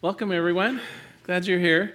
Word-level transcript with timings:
Welcome, 0.00 0.30
everyone. 0.30 0.80
Glad 1.24 1.48
you're 1.48 1.58
here. 1.58 1.92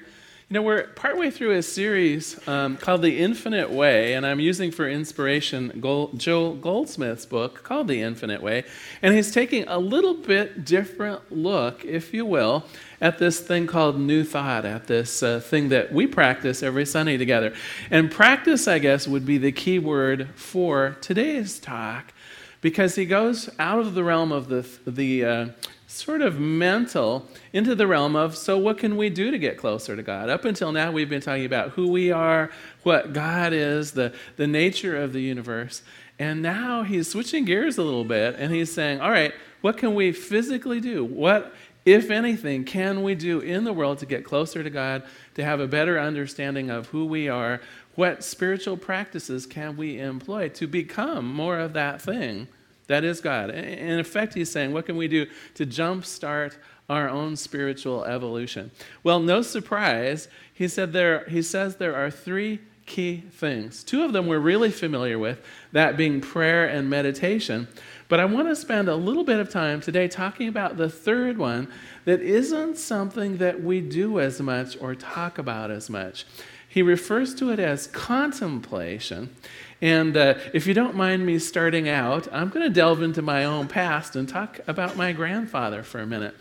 You 0.50 0.56
know, 0.56 0.62
we're 0.62 0.88
partway 0.88 1.32
through 1.32 1.52
a 1.52 1.64
series 1.64 2.46
um, 2.50 2.76
called 2.76 3.02
The 3.02 3.18
Infinite 3.18 3.70
Way, 3.70 4.16
and 4.16 4.26
I'm 4.26 4.42
using 4.42 4.72
for 4.72 4.90
inspiration 4.90 5.80
Gold, 5.80 6.20
Joel 6.20 6.56
Goldsmith's 6.56 7.26
book 7.26 7.64
called 7.64 7.88
The 7.88 8.02
Infinite 8.02 8.44
Way. 8.44 8.66
And 9.02 9.16
he's 9.16 9.32
taking 9.32 9.66
a 9.70 9.80
little 9.80 10.16
bit 10.16 10.66
different 10.66 11.32
look, 11.32 11.86
if 11.86 12.14
you 12.14 12.26
will, 12.26 12.66
at 13.00 13.20
this 13.20 13.40
thing 13.40 13.68
called 13.68 13.98
New 13.98 14.26
Thought, 14.26 14.66
at 14.66 14.88
this 14.88 15.24
uh, 15.24 15.40
thing 15.40 15.70
that 15.70 15.94
we 15.94 16.06
practice 16.06 16.62
every 16.62 16.86
Sunday 16.86 17.16
together. 17.16 17.54
And 17.90 18.12
practice, 18.12 18.68
I 18.68 18.80
guess, 18.80 19.08
would 19.08 19.26
be 19.26 19.38
the 19.38 19.54
key 19.54 19.80
word 19.80 20.28
for 20.36 20.98
today's 21.00 21.58
talk 21.58 22.14
because 22.60 22.96
he 22.96 23.06
goes 23.06 23.50
out 23.60 23.80
of 23.80 23.94
the 23.94 24.04
realm 24.04 24.34
of 24.34 24.50
the, 24.50 24.68
the 24.86 25.24
uh, 25.24 25.48
sort 25.94 26.22
of 26.22 26.40
mental 26.40 27.28
into 27.54 27.76
the 27.76 27.86
realm 27.86 28.16
of 28.16 28.36
so 28.36 28.58
what 28.58 28.78
can 28.78 28.98
we 28.98 29.10
do 29.10 29.32
to 29.32 29.38
get 29.38 29.58
closer 29.58 29.96
to 29.96 30.04
God? 30.04 30.30
Up 30.30 30.44
until 30.44 30.72
now, 30.72 30.92
we've 30.92 31.10
been 31.10 31.22
talking 31.22 31.46
about 31.46 31.72
who 31.72 31.88
we 31.88 32.12
are, 32.12 32.50
what 32.82 33.14
God 33.14 33.54
is, 33.54 33.92
the, 33.92 34.14
the 34.36 34.48
nature 34.48 34.98
of 34.98 35.14
the 35.14 35.22
universe. 35.22 35.84
And 36.18 36.42
now 36.42 36.84
he's 36.84 37.10
switching 37.10 37.46
gears 37.46 37.78
a 37.78 37.84
little 37.84 38.06
bit 38.06 38.36
and 38.38 38.54
he's 38.54 38.74
saying, 38.74 39.02
all 39.02 39.12
right, 39.12 39.34
what 39.62 39.78
can 39.78 39.94
we 39.96 40.12
physically 40.12 40.82
do? 40.82 41.06
What, 41.06 41.54
if 41.86 42.10
anything, 42.10 42.66
can 42.66 43.04
we 43.04 43.14
do 43.14 43.40
in 43.40 43.64
the 43.64 43.74
world 43.74 44.00
to 44.00 44.06
get 44.06 44.26
closer 44.26 44.64
to 44.64 44.70
God, 44.70 45.04
to 45.36 45.44
have 45.44 45.60
a 45.60 45.68
better 45.68 46.00
understanding 46.00 46.70
of 46.70 46.88
who 46.88 47.06
we 47.06 47.30
are? 47.30 47.62
What 47.96 48.24
spiritual 48.24 48.78
practices 48.78 49.46
can 49.46 49.78
we 49.78 50.00
employ 50.00 50.50
to 50.50 50.66
become 50.66 51.32
more 51.32 51.60
of 51.60 51.74
that 51.74 52.02
thing? 52.02 52.48
That 52.88 53.04
is 53.04 53.22
God. 53.22 53.50
In 53.50 54.00
effect, 54.00 54.34
he's 54.34 54.52
saying, 54.52 54.74
what 54.74 54.86
can 54.86 54.98
we 54.98 55.08
do 55.08 55.28
to 55.56 55.66
jumpstart 55.66 56.58
our 56.90 57.10
own 57.10 57.36
spiritual 57.36 58.04
evolution? 58.04 58.72
Well, 59.04 59.20
no 59.20 59.42
surprise, 59.42 60.28
he, 60.54 60.68
said 60.68 60.94
there, 60.94 61.26
he 61.26 61.42
says 61.42 61.78
there 61.78 61.96
are 61.96 62.12
three 62.12 62.60
key 62.86 63.24
things. 63.32 63.84
Two 63.84 64.04
of 64.04 64.12
them 64.14 64.28
we're 64.28 64.40
really 64.40 64.72
familiar 64.72 65.18
with, 65.18 65.42
that 65.72 65.96
being 65.96 66.20
prayer 66.20 66.68
and 66.68 66.90
meditation. 66.90 67.68
But 68.10 68.20
I 68.20 68.26
want 68.26 68.50
to 68.50 68.56
spend 68.56 68.90
a 68.90 68.96
little 68.96 69.24
bit 69.24 69.40
of 69.40 69.50
time 69.50 69.80
today 69.82 70.08
talking 70.08 70.48
about 70.48 70.78
the 70.78 70.90
third 70.90 71.38
one 71.38 71.70
that 72.06 72.22
isn't 72.22 72.78
something 72.78 73.38
that 73.38 73.64
we 73.64 73.80
do 73.80 74.20
as 74.20 74.42
much 74.42 74.78
or 74.82 74.94
talk 74.94 75.38
about 75.38 75.72
as 75.72 75.90
much. 75.90 76.26
He 76.68 76.82
refers 76.82 77.36
to 77.36 77.52
it 77.52 77.60
as 77.60 77.88
contemplation. 77.88 79.36
And 79.84 80.16
uh, 80.16 80.36
if 80.54 80.66
you 80.66 80.74
don't 80.74 80.96
mind 80.96 81.26
me 81.26 81.38
starting 81.40 81.90
out, 81.90 82.30
I'm 82.32 82.48
going 82.48 82.66
to 82.66 82.74
delve 82.74 83.02
into 83.02 83.22
my 83.22 83.44
own 83.44 83.68
past 83.68 84.16
and 84.16 84.30
talk 84.30 84.62
about 84.66 84.96
my 84.96 85.12
grandfather 85.12 85.84
for 85.84 86.00
a 86.00 86.06
minute. 86.06 86.38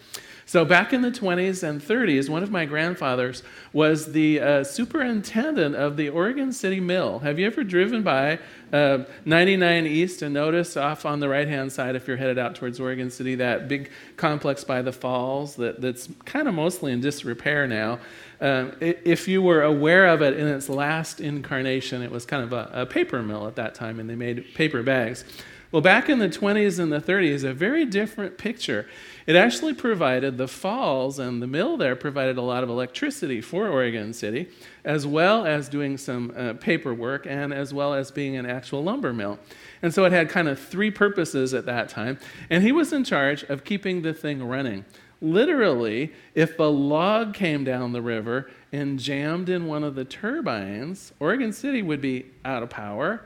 So, 0.47 0.65
back 0.65 0.93
in 0.93 1.03
the 1.03 1.11
20s 1.11 1.67
and 1.69 1.81
30s, 1.81 2.29
one 2.29 2.45
of 2.45 2.53
my 2.53 2.67
grandfathers 2.67 3.43
was 3.73 4.13
the 4.13 4.39
uh, 4.39 4.65
superintendent 4.65 5.75
of 5.75 5.97
the 5.97 6.09
Oregon 6.11 6.53
City 6.53 6.79
Mill. 6.79 7.19
Have 7.21 7.41
you 7.41 7.47
ever 7.47 7.65
driven 7.65 8.05
by 8.05 8.39
uh, 8.73 9.05
99 9.25 9.87
East 9.87 10.23
and 10.23 10.35
noticed 10.35 10.77
off 10.77 11.05
on 11.05 11.19
the 11.19 11.29
right 11.29 11.49
hand 11.49 11.73
side, 11.73 11.97
if 11.97 12.07
you're 12.07 12.17
headed 12.17 12.39
out 12.39 12.55
towards 12.55 12.79
Oregon 12.79 13.11
City, 13.11 13.35
that 13.37 13.67
big 13.67 13.91
complex 14.17 14.63
by 14.63 14.83
the 14.83 14.93
falls 14.93 15.57
that, 15.57 15.81
that's 15.81 16.09
kind 16.27 16.47
of 16.47 16.55
mostly 16.55 16.93
in 16.93 17.01
disrepair 17.01 17.67
now? 17.67 17.99
Um, 18.43 18.73
if 18.81 19.29
you 19.29 19.41
were 19.41 19.63
aware 19.63 20.09
of 20.09 20.21
it 20.21 20.37
in 20.37 20.49
its 20.49 20.69
last 20.69 21.21
incarnation, 21.21 22.03
it 22.03 22.11
was 22.11 22.27
kind 22.27 22.43
of 22.43 22.53
a, 22.53 22.83
a, 22.83 22.87
paper 22.87 23.23
mill 23.23 23.47
at 23.47 23.55
that 23.55 23.77
time, 23.77 24.01
and 24.01 24.11
they 24.11 24.17
made 24.17 24.53
paper 24.53 24.83
bags. 24.83 25.25
Well, 25.71 25.81
back 25.81 26.09
in 26.09 26.19
the 26.19 26.29
20s 26.29 26.81
and 26.81 26.93
the 26.93 27.01
30s, 27.01 27.45
a 27.45 27.55
very 27.55 27.87
different 27.87 28.39
picture. 28.39 28.89
It 29.29 29.37
actually 29.37 29.75
provided 29.75 30.39
the 30.39 30.49
falls 30.49 31.21
and 31.21 31.41
the 31.41 31.47
mill 31.47 31.77
there 31.77 31.95
provided 31.95 32.37
a 32.37 32.43
lot 32.43 32.65
of 32.65 32.69
electricity 32.69 33.41
for 33.41 33.69
Oregon 33.69 34.13
City, 34.13 34.49
as 34.85 35.07
well 35.07 35.47
as 35.47 35.69
doing 35.69 35.97
some 35.97 36.35
uh, 36.37 36.55
paperwork 36.55 37.29
and 37.29 37.55
as 37.55 37.73
well 37.73 37.95
as 37.95 38.11
being 38.11 38.37
an 38.37 38.45
actual 38.45 38.83
lumber 38.83 39.13
mill. 39.13 39.39
And 39.83 39.95
so 39.95 40.05
it 40.05 40.11
had 40.11 40.29
kind 40.29 40.49
of 40.49 40.59
three 40.59 40.91
purposes 40.91 41.55
at 41.55 41.67
that 41.67 41.89
time. 41.89 42.19
And 42.51 42.65
he 42.65 42.73
was 42.73 42.93
in 42.93 43.05
charge 43.05 43.45
of 43.45 43.63
keeping 43.63 44.03
the 44.03 44.13
thing 44.13 44.43
running. 44.43 44.85
Literally, 45.23 46.13
if 46.35 46.59
a 46.59 46.65
log 46.65 47.33
came 47.33 47.63
down 47.63 47.93
the 47.93 48.03
river 48.03 48.51
and 48.73 48.99
jammed 48.99 49.49
in 49.49 49.67
one 49.67 49.85
of 49.85 49.95
the 49.95 50.05
turbines, 50.05 51.13
Oregon 51.21 51.53
City 51.53 51.81
would 51.81 52.01
be 52.01 52.27
out 52.45 52.65
of 52.65 52.71
power. 52.71 53.25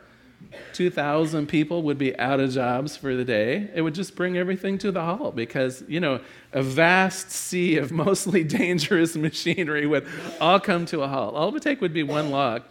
2,000 0.75 1.47
people 1.47 1.83
would 1.83 1.97
be 1.97 2.17
out 2.19 2.39
of 2.39 2.51
jobs 2.51 2.99
for 2.99 3.17
the 3.17 3.25
day. 3.25 3.71
It 3.75 3.81
would 3.81 3.95
just 3.95 4.15
bring 4.15 4.37
everything 4.37 4.77
to 4.79 4.93
the 4.93 5.03
halt 5.03 5.35
because, 5.35 5.83
you 5.89 5.99
know, 5.99 6.21
a 6.53 6.63
vast 6.63 7.31
sea 7.31 7.79
of 7.79 7.91
mostly 7.93 8.45
dangerous 8.45 9.17
machinery 9.17 9.87
would 9.87 10.07
all 10.39 10.61
come 10.61 10.85
to 10.87 11.01
a 11.03 11.09
halt. 11.09 11.35
All 11.35 11.49
it 11.49 11.53
would 11.55 11.63
take 11.63 11.81
would 11.81 11.95
be 11.95 12.03
one 12.03 12.31
log. 12.31 12.63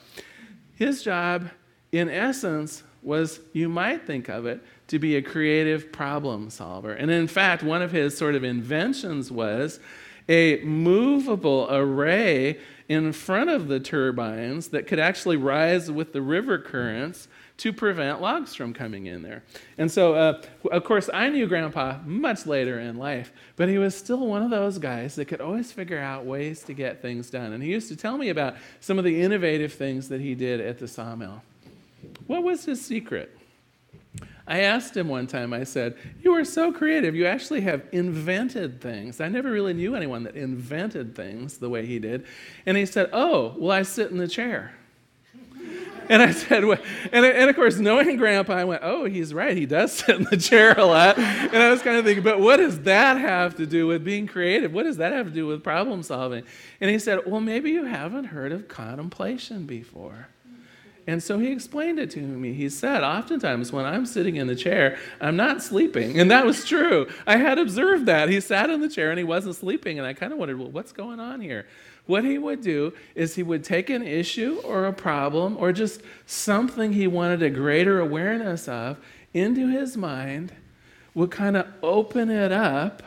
His 0.76 1.02
job, 1.02 1.50
in 1.92 2.10
essence, 2.10 2.84
was 3.02 3.40
you 3.54 3.70
might 3.70 4.06
think 4.06 4.30
of 4.30 4.46
it 4.46 4.62
to 4.88 5.00
be 5.00 5.16
a 5.16 5.22
creative 5.22 5.92
problem 5.92 6.50
solver. 6.50 6.94
And 6.94 7.10
in 7.10 7.28
fact, 7.28 7.64
one 7.64 7.82
of 7.82 7.92
his 7.92 8.18
sort 8.18 8.36
of 8.36 8.44
inventions 8.44 9.32
was 9.32 9.80
a 10.30 10.58
movable 10.64 11.68
array 11.70 12.60
in 12.88 13.12
front 13.12 13.50
of 13.50 13.68
the 13.68 13.80
turbines 13.80 14.70
that 14.70 14.88
could 14.88 15.00
actually 15.00 15.38
rise 15.38 15.90
with 15.90 16.14
the 16.14 16.22
river 16.22 16.60
currents 16.60 17.28
to 17.58 17.72
prevent 17.72 18.22
logs 18.22 18.54
from 18.54 18.74
coming 18.74 19.06
in 19.06 19.22
there. 19.22 19.42
And 19.78 19.90
so, 19.90 20.14
uh, 20.14 20.42
of 20.72 20.84
course, 20.84 21.10
I 21.14 21.30
knew 21.30 21.48
Grandpa 21.48 22.00
much 22.06 22.46
later 22.46 22.80
in 22.80 22.98
life, 22.98 23.32
but 23.56 23.70
he 23.70 23.78
was 23.78 23.96
still 23.96 24.28
one 24.28 24.44
of 24.44 24.50
those 24.50 24.78
guys 24.78 25.16
that 25.16 25.26
could 25.26 25.42
always 25.42 25.72
figure 25.72 25.98
out 25.98 26.26
ways 26.26 26.64
to 26.64 26.74
get 26.74 27.02
things 27.02 27.30
done. 27.30 27.54
And 27.54 27.64
he 27.64 27.72
used 27.72 27.88
to 27.88 27.96
tell 27.96 28.18
me 28.18 28.30
about 28.30 28.56
some 28.82 29.00
of 29.00 29.06
the 29.06 29.22
innovative 29.22 29.74
things 29.74 30.10
that 30.10 30.20
he 30.20 30.36
did 30.36 30.60
at 30.60 30.80
the 30.80 30.88
sawmill. 30.88 31.42
What 32.28 32.44
was 32.44 32.66
his 32.66 32.86
secret? 32.86 33.36
I 34.48 34.62
asked 34.62 34.96
him 34.96 35.08
one 35.08 35.26
time, 35.26 35.54
I 35.54 35.64
said, 35.64 35.98
You 36.22 36.34
are 36.36 36.46
so 36.46 36.72
creative. 36.72 37.16
You 37.16 37.26
actually 37.26 37.62
have 37.62 37.84
invented 37.92 38.80
things. 38.80 39.20
I 39.20 39.28
never 39.28 39.52
really 39.52 39.74
knew 39.74 39.96
anyone 39.96 40.24
that 40.24 40.36
invented 40.36 41.16
things 41.16 41.58
the 41.58 41.70
way 41.70 41.86
he 41.86 41.98
did. 41.98 42.26
And 42.66 42.78
he 42.78 42.86
said, 42.86 43.10
Oh, 43.12 43.56
well, 43.58 43.72
I 43.72 43.82
sit 43.82 44.12
in 44.12 44.18
the 44.18 44.28
chair. 44.28 44.74
And 46.08 46.22
I 46.22 46.34
said, 46.34 46.64
and, 46.64 47.26
and 47.26 47.50
of 47.50 47.56
course, 47.56 47.78
knowing 47.78 48.18
Grandpa, 48.18 48.54
I 48.54 48.64
went, 48.64 48.82
oh, 48.84 49.06
he's 49.06 49.34
right. 49.34 49.58
He 49.58 49.66
does 49.66 49.92
sit 49.98 50.18
in 50.18 50.24
the 50.26 50.38
chair 50.38 50.78
a 50.78 50.86
lot. 50.86 51.18
And 51.18 51.58
I 51.58 51.72
was 51.72 51.82
kind 51.82 51.98
of 51.98 52.06
thinking, 52.06 52.24
but 52.24 52.40
what 52.40 52.58
does 52.58 52.82
that 52.82 53.18
have 53.18 53.56
to 53.56 53.66
do 53.66 53.88
with 53.88 54.04
being 54.04 54.28
creative? 54.28 54.72
What 54.72 54.84
does 54.84 54.98
that 54.98 55.14
have 55.14 55.26
to 55.26 55.32
do 55.32 55.48
with 55.48 55.64
problem 55.64 56.04
solving? 56.04 56.44
And 56.80 56.92
he 56.92 57.00
said, 57.00 57.22
well, 57.26 57.42
maybe 57.42 57.72
you 57.72 57.86
haven't 57.86 58.26
heard 58.26 58.52
of 58.52 58.68
contemplation 58.68 59.66
before. 59.66 60.28
And 61.08 61.22
so 61.22 61.38
he 61.38 61.52
explained 61.52 62.00
it 62.00 62.10
to 62.12 62.20
me. 62.20 62.54
He 62.54 62.68
said, 62.68 63.04
Oftentimes 63.04 63.72
when 63.72 63.86
I'm 63.86 64.06
sitting 64.06 64.38
in 64.38 64.48
the 64.48 64.56
chair, 64.56 64.98
I'm 65.22 65.36
not 65.36 65.62
sleeping. 65.62 66.20
And 66.20 66.32
that 66.32 66.46
was 66.46 66.66
true. 66.66 67.08
I 67.28 67.38
had 67.38 67.60
observed 67.60 68.08
that. 68.08 68.30
He 68.30 68.40
sat 68.40 68.70
in 68.72 68.82
the 68.82 68.90
chair 68.90 69.12
and 69.12 69.20
he 69.20 69.24
wasn't 69.24 69.56
sleeping. 69.56 70.00
And 70.00 70.08
I 70.08 70.14
kind 70.14 70.34
of 70.34 70.40
wondered, 70.40 70.58
well, 70.58 70.72
what's 70.72 70.92
going 70.92 71.20
on 71.20 71.42
here? 71.42 71.68
What 72.08 72.24
he 72.24 72.38
would 72.38 72.62
do 72.62 72.94
is 73.14 73.36
he 73.36 73.44
would 73.44 73.64
take 73.64 73.90
an 73.90 74.02
issue 74.02 74.62
or 74.64 74.86
a 74.86 74.94
problem 74.94 75.58
or 75.58 75.72
just 75.72 76.02
something 76.26 76.94
he 76.94 77.08
wanted 77.08 77.44
a 77.44 77.50
greater 77.50 78.00
awareness 78.00 78.68
of 78.68 78.98
into 79.34 79.68
his 79.68 79.98
mind, 79.98 80.54
would 81.14 81.32
kind 81.32 81.58
of 81.58 81.68
open 81.84 82.30
it 82.30 82.52
up 82.52 83.04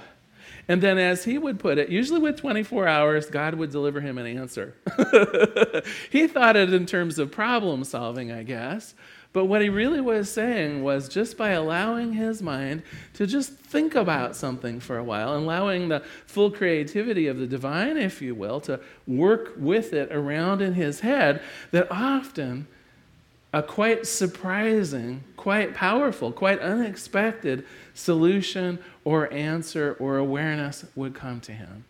and 0.68 0.82
then, 0.82 0.98
as 0.98 1.24
he 1.24 1.38
would 1.38 1.58
put 1.58 1.78
it, 1.78 1.88
usually 1.88 2.20
with 2.20 2.36
24 2.36 2.86
hours, 2.86 3.26
God 3.26 3.54
would 3.54 3.70
deliver 3.70 4.02
him 4.02 4.18
an 4.18 4.26
answer. 4.26 4.74
he 6.10 6.26
thought 6.26 6.56
it 6.56 6.74
in 6.74 6.84
terms 6.84 7.18
of 7.18 7.32
problem 7.32 7.84
solving, 7.84 8.30
I 8.30 8.42
guess. 8.42 8.94
But 9.32 9.46
what 9.46 9.62
he 9.62 9.70
really 9.70 10.00
was 10.00 10.30
saying 10.30 10.82
was 10.82 11.08
just 11.08 11.38
by 11.38 11.50
allowing 11.50 12.12
his 12.12 12.42
mind 12.42 12.82
to 13.14 13.26
just 13.26 13.52
think 13.52 13.94
about 13.94 14.36
something 14.36 14.78
for 14.78 14.98
a 14.98 15.04
while, 15.04 15.34
allowing 15.36 15.88
the 15.88 16.00
full 16.26 16.50
creativity 16.50 17.26
of 17.28 17.38
the 17.38 17.46
divine, 17.46 17.96
if 17.96 18.20
you 18.20 18.34
will, 18.34 18.60
to 18.60 18.80
work 19.06 19.54
with 19.56 19.94
it 19.94 20.12
around 20.12 20.60
in 20.60 20.74
his 20.74 21.00
head, 21.00 21.42
that 21.70 21.90
often 21.90 22.66
a 23.58 23.62
quite 23.62 24.06
surprising, 24.06 25.24
quite 25.36 25.74
powerful, 25.74 26.30
quite 26.30 26.60
unexpected 26.60 27.66
solution 27.92 28.78
or 29.04 29.32
answer 29.32 29.96
or 29.98 30.16
awareness 30.18 30.84
would 30.94 31.12
come 31.12 31.40
to 31.40 31.50
him. 31.50 31.84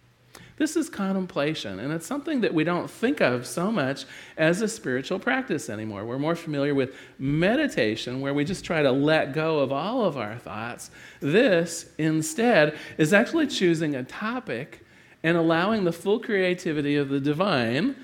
This 0.57 0.77
is 0.77 0.89
contemplation, 0.89 1.79
and 1.79 1.93
it's 1.93 2.07
something 2.07 2.41
that 2.41 2.55
we 2.55 2.65
don't 2.65 2.91
think 2.91 3.21
of 3.21 3.47
so 3.47 3.71
much 3.71 4.07
as 4.39 4.63
a 4.63 4.67
spiritual 4.67 5.19
practice 5.19 5.69
anymore. 5.69 6.05
We're 6.05 6.19
more 6.19 6.35
familiar 6.35 6.75
with 6.75 6.97
meditation, 7.19 8.23
where 8.23 8.35
we 8.35 8.45
just 8.45 8.65
try 8.65 8.83
to 8.83 8.91
let 8.91 9.35
go 9.35 9.61
of 9.61 9.71
all 9.71 10.05
of 10.05 10.17
our 10.17 10.37
thoughts. 10.37 10.91
This, 11.21 11.91
instead, 11.99 12.77
is 12.97 13.13
actually 13.13 13.47
choosing 13.47 13.95
a 13.95 14.03
topic 14.03 14.85
and 15.23 15.37
allowing 15.37 15.85
the 15.85 15.93
full 15.93 16.19
creativity 16.19 16.97
of 16.97 17.11
the 17.11 17.21
divine 17.21 17.95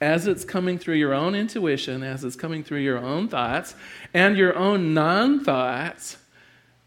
as 0.00 0.26
it's 0.26 0.44
coming 0.44 0.78
through 0.78 0.94
your 0.94 1.12
own 1.12 1.34
intuition, 1.34 2.02
as 2.02 2.24
it's 2.24 2.36
coming 2.36 2.64
through 2.64 2.78
your 2.78 2.98
own 2.98 3.28
thoughts, 3.28 3.74
and 4.14 4.36
your 4.36 4.56
own 4.56 4.94
non 4.94 5.44
thoughts 5.44 6.16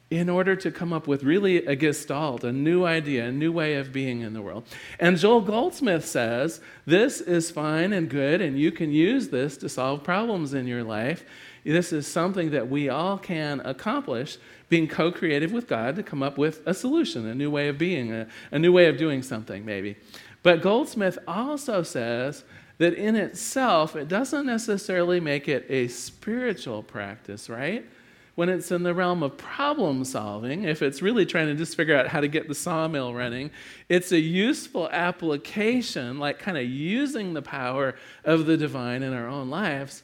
in 0.10 0.30
order 0.30 0.56
to 0.56 0.70
come 0.70 0.94
up 0.94 1.08
with 1.08 1.24
really 1.24 1.66
a 1.66 1.76
gestalt, 1.76 2.44
a 2.44 2.52
new 2.52 2.86
idea, 2.86 3.26
a 3.26 3.32
new 3.32 3.52
way 3.52 3.76
of 3.76 3.92
being 3.92 4.22
in 4.22 4.34
the 4.34 4.42
world. 4.42 4.64
And 5.00 5.18
Joel 5.18 5.42
Goldsmith 5.42 6.06
says 6.06 6.62
this 6.86 7.20
is 7.20 7.50
fine 7.50 7.94
and 7.94 8.10
good, 8.10 8.40
and 8.40 8.60
you 8.60 8.72
can 8.72 8.92
use 8.92 9.30
this 9.30 9.58
to 9.58 9.70
solve 9.70 10.04
problems 10.04 10.54
in 10.54 10.68
your 10.68 10.84
life. 10.84 11.26
This 11.64 11.94
is 11.94 12.06
something 12.06 12.52
that 12.52 12.70
we 12.70 12.90
all 12.90 13.18
can 13.18 13.62
accomplish, 13.62 14.38
being 14.70 14.88
co 14.88 15.12
creative 15.12 15.52
with 15.52 15.68
God 15.68 15.96
to 15.96 16.04
come 16.04 16.22
up 16.22 16.38
with 16.38 16.62
a 16.68 16.74
solution, 16.74 17.26
a 17.28 17.34
new 17.34 17.50
way 17.50 17.68
of 17.68 17.78
being, 17.78 18.12
a, 18.12 18.28
a 18.52 18.60
new 18.60 18.72
way 18.72 18.88
of 18.88 18.98
doing 18.98 19.24
something, 19.24 19.66
maybe. 19.66 19.96
But 20.44 20.62
Goldsmith 20.62 21.18
also 21.28 21.82
says 21.84 22.44
that 22.78 22.94
in 22.94 23.16
itself, 23.16 23.96
it 23.96 24.08
doesn't 24.08 24.46
necessarily 24.46 25.20
make 25.20 25.48
it 25.48 25.66
a 25.70 25.88
spiritual 25.88 26.84
practice, 26.84 27.50
right? 27.50 27.86
When 28.36 28.50
it's 28.50 28.72
in 28.72 28.82
the 28.82 28.96
realm 28.96 29.22
of 29.22 29.38
problem 29.38 30.04
solving, 30.06 30.64
if 30.64 30.82
it's 30.82 31.02
really 31.02 31.26
trying 31.26 31.48
to 31.48 31.56
just 31.56 31.78
figure 31.78 31.96
out 31.96 32.08
how 32.08 32.20
to 32.20 32.28
get 32.28 32.48
the 32.48 32.56
sawmill 32.56 33.14
running, 33.14 33.52
it's 33.90 34.12
a 34.12 34.20
useful 34.20 34.90
application, 34.90 36.18
like 36.18 36.40
kind 36.40 36.58
of 36.58 36.66
using 36.66 37.34
the 37.34 37.44
power 37.44 37.94
of 38.24 38.48
the 38.48 38.58
divine 38.58 39.04
in 39.04 39.14
our 39.14 39.28
own 39.28 39.52
lives. 39.52 40.02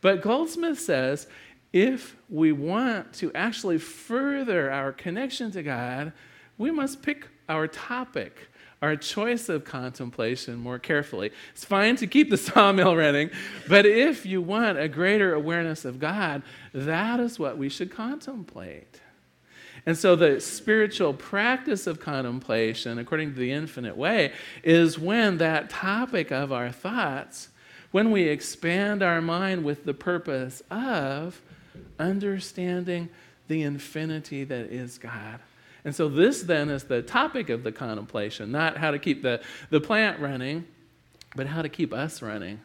But 0.00 0.22
Goldsmith 0.22 0.80
says 0.80 1.28
if 1.72 2.16
we 2.28 2.52
want 2.52 3.12
to 3.14 3.32
actually 3.34 3.78
further 3.78 4.70
our 4.70 4.92
connection 4.92 5.50
to 5.52 5.62
God, 5.62 6.12
we 6.56 6.70
must 6.70 7.02
pick 7.02 7.28
our 7.48 7.68
topic 7.68 8.48
our 8.80 8.96
choice 8.96 9.48
of 9.48 9.64
contemplation 9.64 10.56
more 10.56 10.78
carefully. 10.78 11.32
It's 11.52 11.64
fine 11.64 11.96
to 11.96 12.06
keep 12.06 12.30
the 12.30 12.36
sawmill 12.36 12.96
running, 12.96 13.30
but 13.68 13.86
if 13.86 14.24
you 14.24 14.40
want 14.40 14.78
a 14.78 14.88
greater 14.88 15.34
awareness 15.34 15.84
of 15.84 15.98
God, 15.98 16.42
that 16.72 17.20
is 17.20 17.38
what 17.38 17.58
we 17.58 17.68
should 17.68 17.90
contemplate. 17.90 19.00
And 19.86 19.96
so, 19.96 20.16
the 20.16 20.40
spiritual 20.40 21.14
practice 21.14 21.86
of 21.86 22.00
contemplation, 22.00 22.98
according 22.98 23.32
to 23.32 23.38
the 23.38 23.52
infinite 23.52 23.96
way, 23.96 24.32
is 24.62 24.98
when 24.98 25.38
that 25.38 25.70
topic 25.70 26.30
of 26.30 26.52
our 26.52 26.70
thoughts, 26.70 27.48
when 27.90 28.10
we 28.10 28.24
expand 28.24 29.02
our 29.02 29.22
mind 29.22 29.64
with 29.64 29.84
the 29.84 29.94
purpose 29.94 30.62
of 30.70 31.40
understanding 31.98 33.08
the 33.46 33.62
infinity 33.62 34.44
that 34.44 34.66
is 34.66 34.98
God. 34.98 35.40
And 35.88 35.94
so, 35.94 36.06
this 36.06 36.42
then 36.42 36.68
is 36.68 36.84
the 36.84 37.00
topic 37.00 37.48
of 37.48 37.62
the 37.62 37.72
contemplation 37.72 38.52
not 38.52 38.76
how 38.76 38.90
to 38.90 38.98
keep 38.98 39.22
the, 39.22 39.40
the 39.70 39.80
plant 39.80 40.20
running, 40.20 40.66
but 41.34 41.46
how 41.46 41.62
to 41.62 41.70
keep 41.70 41.94
us 41.94 42.20
running. 42.20 42.60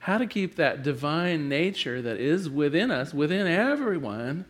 How 0.00 0.18
to 0.18 0.26
keep 0.26 0.56
that 0.56 0.82
divine 0.82 1.48
nature 1.48 2.02
that 2.02 2.16
is 2.16 2.50
within 2.50 2.90
us, 2.90 3.14
within 3.14 3.46
everyone, 3.46 4.44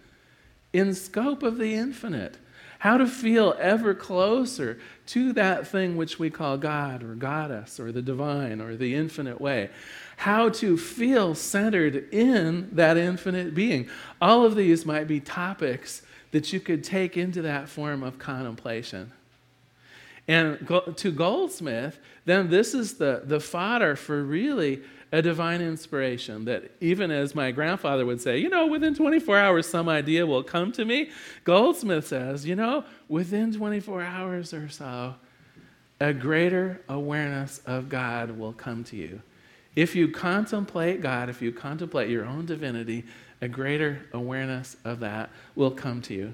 in 0.73 0.95
scope 0.95 1.43
of 1.43 1.59
the 1.59 1.75
infinite. 1.75 2.39
How 2.79 2.97
to 2.97 3.07
feel 3.07 3.55
ever 3.59 3.93
closer 3.93 4.79
to 5.09 5.35
that 5.35 5.67
thing 5.69 5.95
which 5.95 6.19
we 6.19 6.31
call 6.31 6.57
God 6.57 7.03
or 7.03 7.15
Goddess 7.17 7.79
or 7.79 7.93
the 7.93 8.01
divine 8.01 8.63
or 8.63 8.75
the 8.75 8.95
infinite 8.95 9.39
way. 9.39 9.69
How 10.17 10.49
to 10.49 10.79
feel 10.79 11.35
centered 11.35 12.09
in 12.11 12.71
that 12.73 12.97
infinite 12.97 13.55
being. 13.55 13.87
All 14.19 14.47
of 14.47 14.57
these 14.57 14.87
might 14.87 15.09
be 15.09 15.21
topics 15.21 16.01
that 16.35 16.53
you 16.53 16.59
could 16.59 16.83
take 16.83 17.17
into 17.17 17.43
that 17.43 17.69
form 17.69 18.03
of 18.03 18.19
contemplation. 18.19 19.13
And 20.27 20.69
to 20.97 21.13
Goldsmith, 21.13 22.01
then 22.25 22.51
this 22.51 22.75
is 22.75 22.95
the, 22.95 23.23
the 23.25 23.39
fodder 23.39 23.95
for 23.95 24.21
really 24.21 24.83
a 25.13 25.23
divine 25.23 25.61
inspiration 25.61 26.45
that 26.47 26.73
even 26.81 27.13
as 27.13 27.37
my 27.37 27.53
grandfather 27.53 28.05
would 28.05 28.21
say, 28.21 28.39
you 28.39 28.49
know, 28.49 28.67
within 28.67 28.97
24 28.97 29.39
hours, 29.39 29.69
some 29.69 29.89
idea 29.89 30.27
will 30.27 30.43
come 30.43 30.73
to 30.73 30.85
me. 30.85 31.11
Goldsmith 31.45 32.09
says, 32.09 32.45
you 32.45 32.57
know, 32.57 32.83
within 33.09 33.55
24 33.55 34.03
hours 34.03 34.53
or 34.53 34.69
so, 34.69 35.15
a 36.01 36.13
greater 36.13 36.83
awareness 36.89 37.61
of 37.65 37.89
God 37.89 38.37
will 38.37 38.53
come 38.53 38.83
to 38.83 38.97
you. 38.97 39.23
If 39.77 39.95
you 39.95 40.09
contemplate 40.09 41.01
God, 41.01 41.29
if 41.29 41.41
you 41.41 41.53
contemplate 41.53 42.11
your 42.11 42.25
own 42.25 42.47
divinity, 42.47 43.05
a 43.45 43.49
greater 43.49 44.01
awareness 44.15 44.75
of 44.85 45.01
that 45.01 45.29
will 45.55 45.71
come 45.71 46.01
to 46.01 46.15
you. 46.15 46.33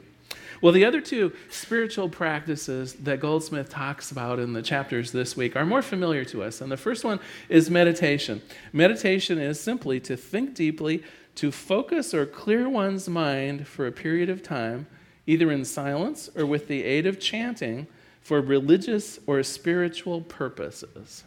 Well, 0.63 0.73
the 0.73 0.85
other 0.85 1.01
two 1.01 1.33
spiritual 1.51 2.09
practices 2.09 2.95
that 2.95 3.19
Goldsmith 3.19 3.69
talks 3.69 4.13
about 4.13 4.39
in 4.39 4.53
the 4.53 4.63
chapters 4.63 5.11
this 5.11 5.37
week 5.37 5.57
are 5.57 5.67
more 5.67 5.83
familiar 5.83 6.25
to 6.27 6.45
us. 6.45 6.61
And 6.61 6.71
the 6.71 6.77
first 6.77 7.03
one 7.03 7.19
is 7.49 7.69
meditation. 7.69 8.43
Meditation 8.73 9.39
is 9.39 9.59
simply 9.59 9.99
to 10.01 10.17
think 10.17 10.55
deeply, 10.55 11.03
to 11.35 11.51
focus 11.51 12.15
or 12.15 12.27
clear 12.27 12.69
one's 12.69 13.09
mind 13.09 13.67
for 13.67 13.89
a 13.89 13.93
period 13.93 14.29
of 14.29 14.43
time, 14.43 14.87
either 15.27 15.51
in 15.51 15.65
silence 15.65 16.31
or 16.37 16.47
with 16.47 16.69
the 16.69 16.85
aid 16.85 17.07
of 17.07 17.19
chanting, 17.19 17.89
for 18.21 18.41
religious 18.41 19.19
or 19.27 19.43
spiritual 19.43 20.21
purposes. 20.21 21.25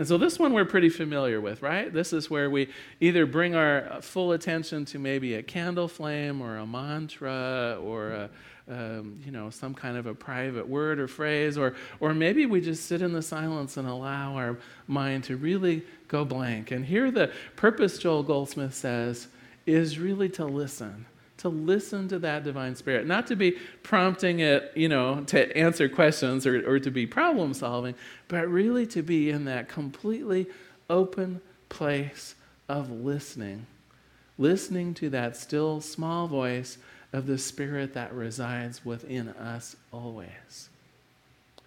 And 0.00 0.08
so 0.08 0.16
this 0.16 0.38
one 0.38 0.54
we're 0.54 0.64
pretty 0.64 0.88
familiar 0.88 1.42
with, 1.42 1.60
right? 1.60 1.92
This 1.92 2.14
is 2.14 2.30
where 2.30 2.48
we 2.48 2.70
either 3.00 3.26
bring 3.26 3.54
our 3.54 4.00
full 4.00 4.32
attention 4.32 4.86
to 4.86 4.98
maybe 4.98 5.34
a 5.34 5.42
candle 5.42 5.88
flame 5.88 6.40
or 6.40 6.56
a 6.56 6.66
mantra 6.66 7.78
or 7.78 8.12
a, 8.12 8.30
um, 8.66 9.20
you 9.22 9.30
know 9.30 9.50
some 9.50 9.74
kind 9.74 9.98
of 9.98 10.06
a 10.06 10.14
private 10.14 10.66
word 10.66 11.00
or 11.00 11.06
phrase, 11.06 11.58
or 11.58 11.74
or 12.00 12.14
maybe 12.14 12.46
we 12.46 12.62
just 12.62 12.86
sit 12.86 13.02
in 13.02 13.12
the 13.12 13.20
silence 13.20 13.76
and 13.76 13.86
allow 13.86 14.36
our 14.36 14.56
mind 14.86 15.24
to 15.24 15.36
really 15.36 15.82
go 16.08 16.24
blank. 16.24 16.70
And 16.70 16.86
here 16.86 17.10
the 17.10 17.30
purpose 17.56 17.98
Joel 17.98 18.22
Goldsmith 18.22 18.72
says 18.74 19.28
is 19.66 19.98
really 19.98 20.30
to 20.30 20.46
listen 20.46 21.04
to 21.40 21.48
listen 21.48 22.08
to 22.08 22.18
that 22.18 22.44
divine 22.44 22.76
spirit, 22.76 23.06
not 23.06 23.26
to 23.26 23.36
be 23.36 23.52
prompting 23.82 24.40
it, 24.40 24.72
you 24.74 24.88
know, 24.88 25.22
to 25.24 25.56
answer 25.56 25.88
questions 25.88 26.46
or, 26.46 26.68
or 26.68 26.78
to 26.78 26.90
be 26.90 27.06
problem 27.06 27.54
solving, 27.54 27.94
but 28.28 28.48
really 28.48 28.86
to 28.86 29.02
be 29.02 29.30
in 29.30 29.44
that 29.46 29.68
completely 29.68 30.46
open 30.88 31.40
place 31.68 32.34
of 32.68 32.90
listening. 32.90 33.66
Listening 34.38 34.94
to 34.94 35.10
that 35.10 35.36
still 35.36 35.80
small 35.80 36.26
voice 36.26 36.78
of 37.12 37.26
the 37.26 37.38
spirit 37.38 37.94
that 37.94 38.12
resides 38.14 38.84
within 38.84 39.28
us 39.30 39.76
always. 39.92 40.68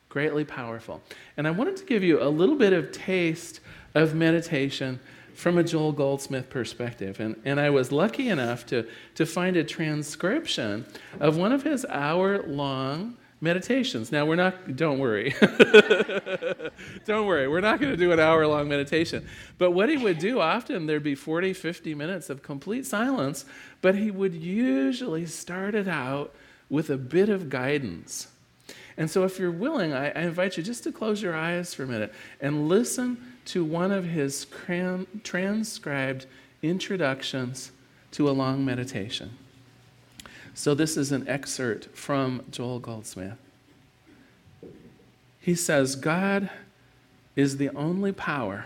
Greatly 0.09 0.45
powerful. 0.45 1.01
And 1.35 1.47
I 1.47 1.51
wanted 1.51 1.77
to 1.77 1.85
give 1.85 2.03
you 2.03 2.21
a 2.21 2.29
little 2.29 2.55
bit 2.55 2.73
of 2.73 2.91
taste 2.91 3.59
of 3.95 4.13
meditation 4.13 4.99
from 5.33 5.57
a 5.57 5.63
Joel 5.63 5.91
Goldsmith 5.91 6.49
perspective. 6.49 7.19
And, 7.19 7.35
and 7.45 7.59
I 7.59 7.69
was 7.69 7.91
lucky 7.91 8.29
enough 8.29 8.65
to, 8.67 8.87
to 9.15 9.25
find 9.25 9.57
a 9.57 9.63
transcription 9.63 10.85
of 11.19 11.37
one 11.37 11.51
of 11.51 11.63
his 11.63 11.85
hour 11.89 12.43
long 12.43 13.17
meditations. 13.43 14.11
Now, 14.11 14.25
we're 14.25 14.37
not, 14.37 14.77
don't 14.77 14.99
worry. 14.99 15.35
don't 17.05 17.27
worry, 17.27 17.47
we're 17.49 17.59
not 17.59 17.79
going 17.81 17.91
to 17.91 17.97
do 17.97 18.13
an 18.13 18.19
hour 18.19 18.47
long 18.47 18.69
meditation. 18.69 19.27
But 19.57 19.71
what 19.71 19.89
he 19.89 19.97
would 19.97 20.17
do 20.17 20.39
often, 20.39 20.85
there'd 20.85 21.03
be 21.03 21.15
40, 21.15 21.51
50 21.51 21.93
minutes 21.93 22.29
of 22.29 22.41
complete 22.41 22.85
silence, 22.85 23.43
but 23.81 23.95
he 23.95 24.11
would 24.11 24.33
usually 24.33 25.25
start 25.25 25.75
it 25.75 25.89
out 25.89 26.33
with 26.69 26.89
a 26.89 26.97
bit 26.97 27.27
of 27.27 27.49
guidance. 27.49 28.29
And 28.95 29.09
so, 29.09 29.23
if 29.23 29.39
you're 29.39 29.51
willing, 29.51 29.91
I, 29.91 30.11
I 30.11 30.21
invite 30.21 30.55
you 30.55 30.63
just 30.63 30.83
to 30.83 30.91
close 30.91 31.21
your 31.21 31.35
eyes 31.35 31.73
for 31.73 31.83
a 31.83 31.87
minute 31.87 32.13
and 32.39 32.69
listen 32.69 33.32
to 33.45 33.63
one 33.63 33.91
of 33.91 34.05
his 34.05 34.45
transcribed 35.23 36.25
introductions 36.61 37.71
to 38.11 38.29
a 38.29 38.31
long 38.31 38.63
meditation. 38.63 39.37
So, 40.53 40.75
this 40.75 40.97
is 40.97 41.11
an 41.11 41.27
excerpt 41.27 41.95
from 41.95 42.43
Joel 42.51 42.79
Goldsmith. 42.79 43.37
He 45.39 45.55
says, 45.55 45.95
God 45.95 46.49
is 47.35 47.57
the 47.57 47.69
only 47.71 48.11
power. 48.11 48.65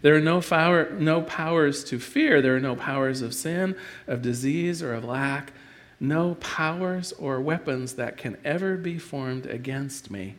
There 0.00 0.16
are 0.16 0.20
no, 0.20 0.40
power, 0.40 0.90
no 0.90 1.22
powers 1.22 1.84
to 1.84 1.98
fear. 2.00 2.42
There 2.42 2.56
are 2.56 2.60
no 2.60 2.74
powers 2.74 3.22
of 3.22 3.34
sin, 3.34 3.76
of 4.08 4.22
disease, 4.22 4.82
or 4.82 4.94
of 4.94 5.04
lack. 5.04 5.52
No 6.00 6.34
powers 6.36 7.12
or 7.12 7.40
weapons 7.40 7.94
that 7.94 8.16
can 8.16 8.36
ever 8.44 8.76
be 8.76 8.98
formed 8.98 9.46
against 9.46 10.10
me. 10.10 10.34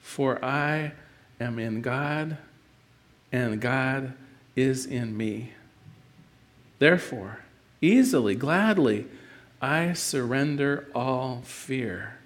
For 0.00 0.42
I 0.42 0.92
am 1.40 1.58
in 1.58 1.80
God, 1.80 2.36
and 3.32 3.60
God 3.60 4.14
is 4.56 4.86
in 4.86 5.16
me. 5.16 5.52
Therefore, 6.78 7.40
easily, 7.80 8.34
gladly, 8.34 9.06
I 9.60 9.92
surrender 9.92 10.86
all 10.94 11.42
fear. 11.44 12.18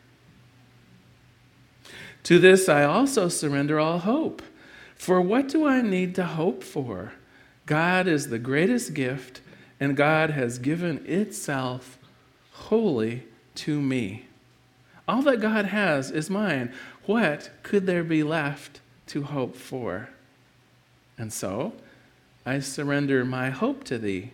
To 2.25 2.39
this 2.39 2.69
I 2.69 2.85
also 2.85 3.29
surrender 3.29 3.81
all 3.81 4.01
hope. 4.01 4.43
For 4.95 5.21
what 5.21 5.49
do 5.49 5.67
I 5.67 5.81
need 5.81 6.15
to 6.17 6.25
hope 6.25 6.63
for? 6.63 7.13
God 7.67 8.07
is 8.07 8.29
the 8.29 8.39
greatest 8.39 8.95
gift, 8.95 9.41
and 9.81 9.97
God 9.97 10.31
has 10.31 10.59
given 10.59 11.05
itself 11.07 11.99
wholly 12.53 13.25
to 13.57 13.81
me. 13.81 14.27
All 15.09 15.23
that 15.23 15.41
God 15.41 15.67
has 15.67 16.11
is 16.11 16.31
mine. 16.31 16.73
What 17.07 17.51
could 17.63 17.87
there 17.87 18.05
be 18.05 18.23
left 18.23 18.81
to 19.09 19.23
hope 19.23 19.57
for. 19.57 20.09
And 21.19 21.33
so 21.33 21.73
I 22.45 22.61
surrender 22.61 23.25
my 23.25 23.51
hope 23.51 23.85
to 23.85 23.99
thee. 23.99 24.31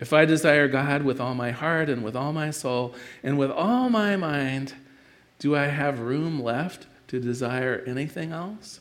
If 0.00 0.12
I 0.12 0.24
desire 0.24 0.66
God 0.66 1.02
with 1.02 1.20
all 1.20 1.34
my 1.34 1.50
heart 1.50 1.88
and 1.88 2.02
with 2.02 2.16
all 2.16 2.32
my 2.32 2.50
soul 2.50 2.94
and 3.22 3.38
with 3.38 3.50
all 3.50 3.90
my 3.90 4.16
mind, 4.16 4.74
do 5.38 5.54
I 5.54 5.66
have 5.66 6.00
room 6.00 6.42
left 6.42 6.86
to 7.08 7.20
desire 7.20 7.82
anything 7.86 8.32
else? 8.32 8.80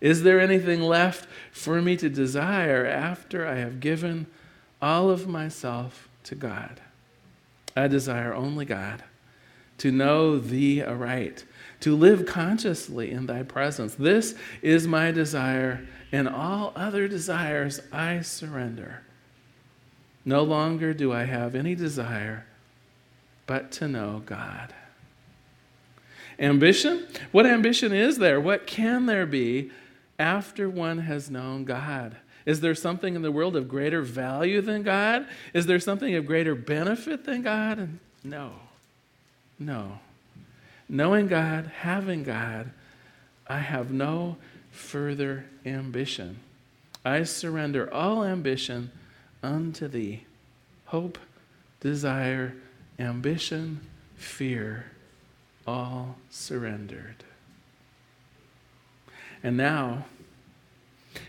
Is 0.00 0.22
there 0.22 0.40
anything 0.40 0.82
left 0.82 1.28
for 1.50 1.80
me 1.80 1.96
to 1.96 2.08
desire 2.08 2.86
after 2.86 3.46
I 3.46 3.56
have 3.56 3.80
given 3.80 4.26
all 4.80 5.10
of 5.10 5.26
myself 5.26 6.08
to 6.24 6.34
God? 6.34 6.80
I 7.76 7.88
desire 7.88 8.34
only 8.34 8.64
God, 8.64 9.02
to 9.78 9.90
know 9.90 10.38
Thee 10.38 10.82
aright, 10.82 11.44
to 11.84 11.94
live 11.94 12.24
consciously 12.24 13.10
in 13.10 13.26
Thy 13.26 13.42
presence. 13.42 13.94
This 13.94 14.34
is 14.62 14.88
my 14.88 15.10
desire, 15.10 15.86
and 16.10 16.26
all 16.26 16.72
other 16.74 17.06
desires 17.08 17.78
I 17.92 18.22
surrender. 18.22 19.02
No 20.24 20.44
longer 20.44 20.94
do 20.94 21.12
I 21.12 21.24
have 21.24 21.54
any 21.54 21.74
desire 21.74 22.46
but 23.46 23.70
to 23.72 23.86
know 23.86 24.22
God. 24.24 24.72
Ambition? 26.38 27.06
What 27.32 27.44
ambition 27.44 27.92
is 27.92 28.16
there? 28.16 28.40
What 28.40 28.66
can 28.66 29.04
there 29.04 29.26
be 29.26 29.70
after 30.18 30.70
one 30.70 31.00
has 31.00 31.28
known 31.28 31.66
God? 31.66 32.16
Is 32.46 32.62
there 32.62 32.74
something 32.74 33.14
in 33.14 33.20
the 33.20 33.30
world 33.30 33.56
of 33.56 33.68
greater 33.68 34.00
value 34.00 34.62
than 34.62 34.84
God? 34.84 35.26
Is 35.52 35.66
there 35.66 35.80
something 35.80 36.14
of 36.14 36.24
greater 36.24 36.54
benefit 36.54 37.24
than 37.24 37.42
God? 37.42 37.90
No. 38.24 38.52
No. 39.58 39.98
Knowing 40.88 41.28
God, 41.28 41.70
having 41.80 42.22
God, 42.22 42.70
I 43.46 43.58
have 43.58 43.90
no 43.90 44.36
further 44.70 45.46
ambition. 45.64 46.40
I 47.04 47.24
surrender 47.24 47.92
all 47.92 48.24
ambition 48.24 48.90
unto 49.42 49.88
thee. 49.88 50.24
Hope, 50.86 51.18
desire, 51.80 52.54
ambition, 52.98 53.80
fear, 54.16 54.86
all 55.66 56.16
surrendered. 56.30 57.24
And 59.42 59.56
now, 59.56 60.06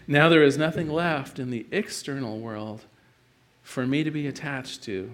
now 0.08 0.30
there 0.30 0.44
is 0.44 0.58
nothing 0.58 0.90
left 0.90 1.40
in 1.40 1.52
the 1.52 1.66
external 1.72 2.40
world 2.40 2.86
for 3.62 3.86
me 3.86 4.04
to 4.04 4.12
be 4.12 4.28
attached 4.28 4.84
to. 4.84 5.14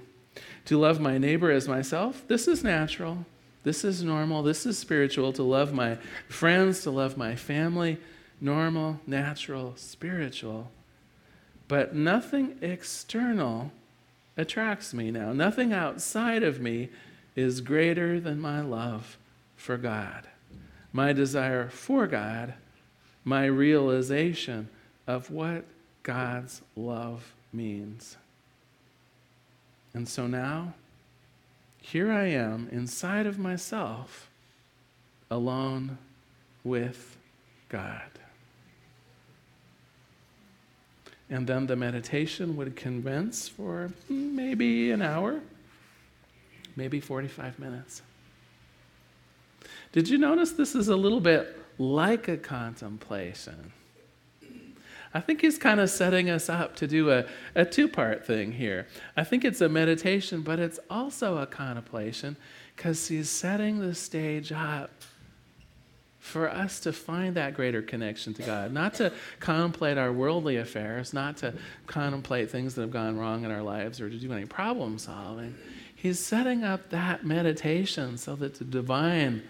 To 0.65 0.77
love 0.77 0.99
my 0.99 1.17
neighbor 1.17 1.51
as 1.51 1.67
myself, 1.67 2.23
this 2.27 2.47
is 2.47 2.63
natural. 2.63 3.25
This 3.63 3.83
is 3.83 4.03
normal. 4.03 4.43
This 4.43 4.65
is 4.65 4.77
spiritual. 4.77 5.33
To 5.33 5.43
love 5.43 5.73
my 5.73 5.97
friends, 6.27 6.81
to 6.83 6.91
love 6.91 7.17
my 7.17 7.35
family, 7.35 7.97
normal, 8.39 8.99
natural, 9.05 9.73
spiritual. 9.75 10.71
But 11.67 11.95
nothing 11.95 12.57
external 12.61 13.71
attracts 14.35 14.93
me 14.93 15.11
now. 15.11 15.33
Nothing 15.33 15.73
outside 15.73 16.43
of 16.43 16.59
me 16.59 16.89
is 17.35 17.61
greater 17.61 18.19
than 18.19 18.41
my 18.41 18.61
love 18.61 19.17
for 19.55 19.77
God, 19.77 20.27
my 20.91 21.13
desire 21.13 21.69
for 21.69 22.07
God 22.07 22.55
my 23.23 23.45
realization 23.45 24.69
of 25.07 25.29
what 25.29 25.65
God's 26.03 26.61
love 26.75 27.33
means. 27.53 28.17
And 29.93 30.07
so 30.07 30.27
now, 30.27 30.73
here 31.81 32.11
I 32.11 32.27
am 32.27 32.69
inside 32.71 33.25
of 33.25 33.37
myself, 33.37 34.29
alone 35.29 35.97
with 36.63 37.17
God. 37.69 38.01
And 41.29 41.47
then 41.47 41.67
the 41.67 41.75
meditation 41.75 42.55
would 42.57 42.75
convince 42.75 43.47
for 43.47 43.91
maybe 44.09 44.91
an 44.91 45.01
hour, 45.01 45.41
maybe 46.75 46.99
45 46.99 47.59
minutes. 47.59 48.01
Did 49.91 50.07
you 50.09 50.17
notice 50.17 50.51
this 50.51 50.75
is 50.75 50.87
a 50.87 50.95
little 50.95 51.19
bit 51.19 51.57
like 51.81 52.27
a 52.27 52.37
contemplation. 52.37 53.73
I 55.13 55.19
think 55.19 55.41
he's 55.41 55.57
kind 55.57 55.79
of 55.79 55.89
setting 55.89 56.29
us 56.29 56.49
up 56.49 56.75
to 56.77 56.87
do 56.87 57.11
a, 57.11 57.25
a 57.55 57.65
two 57.65 57.87
part 57.87 58.25
thing 58.25 58.53
here. 58.53 58.87
I 59.17 59.23
think 59.23 59.43
it's 59.43 59.61
a 59.61 59.69
meditation, 59.69 60.41
but 60.41 60.59
it's 60.59 60.79
also 60.89 61.37
a 61.37 61.45
contemplation 61.45 62.37
because 62.75 63.07
he's 63.07 63.29
setting 63.29 63.79
the 63.79 63.93
stage 63.93 64.51
up 64.51 64.89
for 66.19 66.49
us 66.49 66.79
to 66.79 66.93
find 66.93 67.35
that 67.35 67.55
greater 67.55 67.81
connection 67.81 68.33
to 68.35 68.43
God, 68.43 68.71
not 68.71 68.93
to 68.95 69.11
contemplate 69.39 69.97
our 69.97 70.13
worldly 70.13 70.57
affairs, 70.57 71.13
not 71.13 71.35
to 71.37 71.53
contemplate 71.87 72.49
things 72.51 72.75
that 72.75 72.81
have 72.81 72.91
gone 72.91 73.17
wrong 73.17 73.43
in 73.43 73.51
our 73.51 73.63
lives 73.63 73.99
or 73.99 74.09
to 74.09 74.17
do 74.17 74.31
any 74.31 74.45
problem 74.45 74.99
solving. 74.99 75.55
He's 75.95 76.23
setting 76.23 76.63
up 76.63 76.89
that 76.91 77.25
meditation 77.25 78.17
so 78.17 78.35
that 78.35 78.55
the 78.55 78.63
divine 78.63 79.41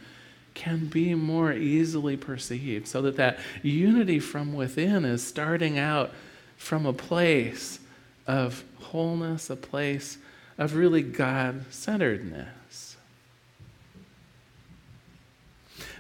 can 0.54 0.88
be 0.88 1.16
more 1.16 1.54
easily 1.54 2.18
perceived 2.18 2.88
so 2.88 3.02
that 3.02 3.16
that 3.18 3.40
unity 3.64 4.20
from 4.20 4.54
within 4.54 5.06
is 5.06 5.26
starting 5.26 5.80
out 5.80 6.12
from 6.58 6.86
a 6.86 6.94
place 6.94 7.80
of 8.28 8.64
wholeness, 8.80 9.50
a 9.50 9.56
place 9.56 10.18
of 10.58 10.76
really 10.76 11.02
God 11.02 11.66
centeredness. 11.72 12.98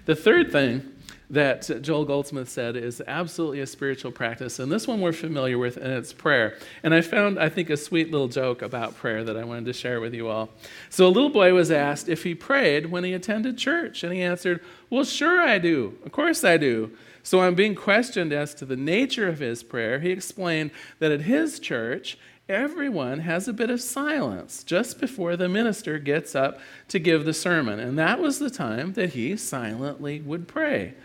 The 0.05 0.15
third 0.15 0.51
thing 0.51 0.91
that 1.31 1.81
Joel 1.81 2.03
Goldsmith 2.03 2.49
said 2.49 2.75
is 2.75 3.01
absolutely 3.07 3.61
a 3.61 3.67
spiritual 3.67 4.11
practice. 4.11 4.59
And 4.59 4.69
this 4.69 4.85
one 4.85 4.99
we're 4.99 5.13
familiar 5.13 5.57
with, 5.57 5.77
and 5.77 5.87
it's 5.87 6.11
prayer. 6.11 6.57
And 6.83 6.93
I 6.93 6.99
found, 6.99 7.39
I 7.39 7.47
think, 7.47 7.69
a 7.69 7.77
sweet 7.77 8.11
little 8.11 8.27
joke 8.27 8.61
about 8.61 8.97
prayer 8.97 9.23
that 9.23 9.37
I 9.37 9.45
wanted 9.45 9.65
to 9.65 9.73
share 9.73 10.01
with 10.01 10.13
you 10.13 10.27
all. 10.27 10.49
So 10.89 11.07
a 11.07 11.09
little 11.09 11.29
boy 11.29 11.53
was 11.53 11.71
asked 11.71 12.09
if 12.09 12.23
he 12.23 12.35
prayed 12.35 12.91
when 12.91 13.05
he 13.05 13.13
attended 13.13 13.57
church. 13.57 14.03
And 14.03 14.11
he 14.11 14.21
answered, 14.21 14.59
Well, 14.89 15.05
sure 15.05 15.39
I 15.39 15.57
do. 15.57 15.97
Of 16.05 16.11
course 16.11 16.43
I 16.43 16.57
do. 16.57 16.91
So, 17.23 17.39
on 17.39 17.55
being 17.55 17.75
questioned 17.75 18.33
as 18.33 18.53
to 18.55 18.65
the 18.65 18.75
nature 18.75 19.27
of 19.27 19.39
his 19.39 19.61
prayer, 19.61 19.99
he 19.99 20.09
explained 20.09 20.71
that 20.99 21.11
at 21.11 21.21
his 21.21 21.59
church, 21.59 22.17
everyone 22.49 23.19
has 23.19 23.47
a 23.47 23.53
bit 23.53 23.69
of 23.69 23.79
silence 23.79 24.63
just 24.63 24.99
before 24.99 25.37
the 25.37 25.47
minister 25.47 25.99
gets 25.99 26.35
up 26.35 26.59
to 26.87 26.99
give 26.99 27.23
the 27.23 27.33
sermon. 27.33 27.79
And 27.79 27.97
that 27.99 28.19
was 28.19 28.39
the 28.39 28.49
time 28.49 28.93
that 28.93 29.11
he 29.11 29.37
silently 29.37 30.19
would 30.19 30.47
pray. 30.47 30.95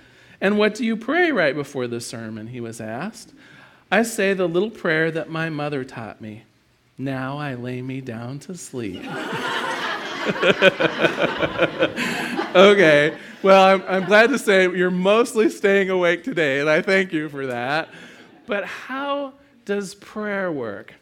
And 0.40 0.59
what 0.59 0.75
do 0.75 0.85
you 0.85 0.97
pray 0.97 1.33
right 1.33 1.55
before 1.55 1.87
the 1.87 2.00
sermon? 2.00 2.49
He 2.49 2.61
was 2.61 2.81
asked. 2.81 3.33
I 3.90 4.02
say 4.02 4.35
the 4.35 4.49
little 4.49 4.71
prayer 4.71 5.11
that 5.11 5.31
my 5.31 5.49
mother 5.49 5.85
taught 5.85 6.21
me. 6.21 6.43
Now 6.99 7.38
I 7.38 7.55
lay 7.55 7.83
me 7.83 8.00
down 8.00 8.38
to 8.40 8.57
sleep. 8.57 9.05
okay, 12.57 13.16
well, 13.43 13.64
I'm, 13.64 13.83
I'm 13.87 14.05
glad 14.07 14.31
to 14.31 14.38
say 14.38 14.64
you're 14.64 14.90
mostly 14.90 15.49
staying 15.50 15.90
awake 15.90 16.25
today, 16.25 16.59
and 16.61 16.69
I 16.69 16.83
thank 16.83 17.12
you 17.12 17.28
for 17.28 17.47
that. 17.47 17.90
But 18.47 18.64
how 18.64 19.35
does 19.64 19.95
prayer 19.95 20.50
work? 20.50 20.95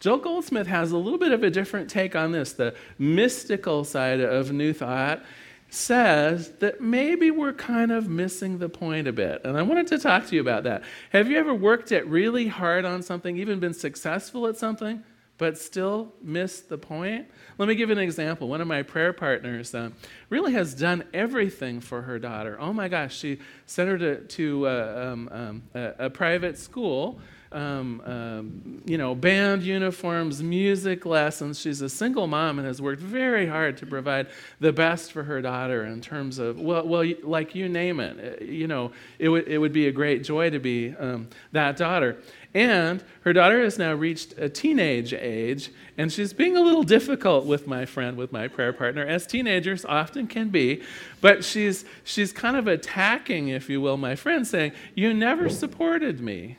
Joel 0.00 0.18
Goldsmith 0.18 0.66
has 0.66 0.92
a 0.92 0.96
little 0.96 1.18
bit 1.18 1.32
of 1.32 1.42
a 1.42 1.50
different 1.50 1.90
take 1.90 2.14
on 2.14 2.32
this, 2.32 2.52
the 2.52 2.74
mystical 2.98 3.84
side 3.84 4.20
of 4.20 4.52
New 4.52 4.72
Thought 4.72 5.22
says 5.70 6.50
that 6.58 6.80
maybe 6.80 7.30
we're 7.30 7.52
kind 7.52 7.92
of 7.92 8.08
missing 8.08 8.58
the 8.58 8.68
point 8.68 9.06
a 9.06 9.12
bit. 9.12 9.40
And 9.44 9.56
I 9.56 9.62
wanted 9.62 9.86
to 9.88 9.98
talk 9.98 10.26
to 10.26 10.34
you 10.34 10.40
about 10.40 10.64
that. 10.64 10.82
Have 11.10 11.30
you 11.30 11.38
ever 11.38 11.54
worked 11.54 11.92
at 11.92 12.06
really 12.08 12.48
hard 12.48 12.84
on 12.84 13.02
something, 13.02 13.36
even 13.36 13.60
been 13.60 13.72
successful 13.72 14.48
at 14.48 14.56
something, 14.56 15.02
but 15.38 15.56
still 15.56 16.12
missed 16.20 16.68
the 16.68 16.76
point? 16.76 17.28
Let 17.56 17.68
me 17.68 17.76
give 17.76 17.90
an 17.90 17.98
example. 17.98 18.48
One 18.48 18.60
of 18.60 18.66
my 18.66 18.82
prayer 18.82 19.12
partners 19.12 19.72
uh, 19.74 19.90
really 20.28 20.52
has 20.54 20.74
done 20.74 21.04
everything 21.14 21.80
for 21.80 22.02
her 22.02 22.18
daughter. 22.18 22.56
Oh 22.60 22.72
my 22.72 22.88
gosh, 22.88 23.16
she 23.16 23.38
sent 23.66 23.88
her 23.88 23.98
to, 23.98 24.20
to 24.22 24.66
uh, 24.66 25.10
um, 25.12 25.28
um, 25.30 25.62
a, 25.74 26.06
a 26.06 26.10
private 26.10 26.58
school 26.58 27.20
um, 27.52 28.00
um, 28.04 28.82
you 28.84 28.96
know, 28.96 29.14
band 29.14 29.62
uniforms, 29.62 30.42
music 30.42 31.04
lessons. 31.04 31.58
She's 31.58 31.80
a 31.80 31.88
single 31.88 32.26
mom 32.26 32.58
and 32.58 32.66
has 32.66 32.80
worked 32.80 33.00
very 33.00 33.46
hard 33.46 33.76
to 33.78 33.86
provide 33.86 34.28
the 34.60 34.72
best 34.72 35.10
for 35.10 35.24
her 35.24 35.42
daughter 35.42 35.84
in 35.84 36.00
terms 36.00 36.38
of, 36.38 36.60
well, 36.60 36.86
well 36.86 37.04
like 37.22 37.54
you 37.54 37.68
name 37.68 37.98
it. 37.98 38.40
Uh, 38.40 38.44
you 38.44 38.68
know, 38.68 38.92
it, 39.18 39.24
w- 39.24 39.44
it 39.46 39.58
would 39.58 39.72
be 39.72 39.88
a 39.88 39.92
great 39.92 40.22
joy 40.22 40.50
to 40.50 40.60
be 40.60 40.94
um, 40.98 41.28
that 41.50 41.76
daughter. 41.76 42.18
And 42.54 43.02
her 43.22 43.32
daughter 43.32 43.62
has 43.62 43.78
now 43.78 43.94
reached 43.94 44.36
a 44.36 44.48
teenage 44.48 45.12
age, 45.12 45.70
and 45.96 46.12
she's 46.12 46.32
being 46.32 46.56
a 46.56 46.60
little 46.60 46.82
difficult 46.82 47.46
with 47.46 47.66
my 47.68 47.84
friend, 47.84 48.16
with 48.16 48.32
my 48.32 48.48
prayer 48.48 48.72
partner, 48.72 49.06
as 49.06 49.24
teenagers 49.26 49.84
often 49.84 50.26
can 50.26 50.48
be. 50.48 50.82
But 51.20 51.44
she's, 51.44 51.84
she's 52.02 52.32
kind 52.32 52.56
of 52.56 52.66
attacking, 52.66 53.48
if 53.48 53.68
you 53.68 53.80
will, 53.80 53.96
my 53.96 54.16
friend, 54.16 54.46
saying, 54.46 54.72
You 54.94 55.14
never 55.14 55.48
supported 55.48 56.20
me. 56.20 56.56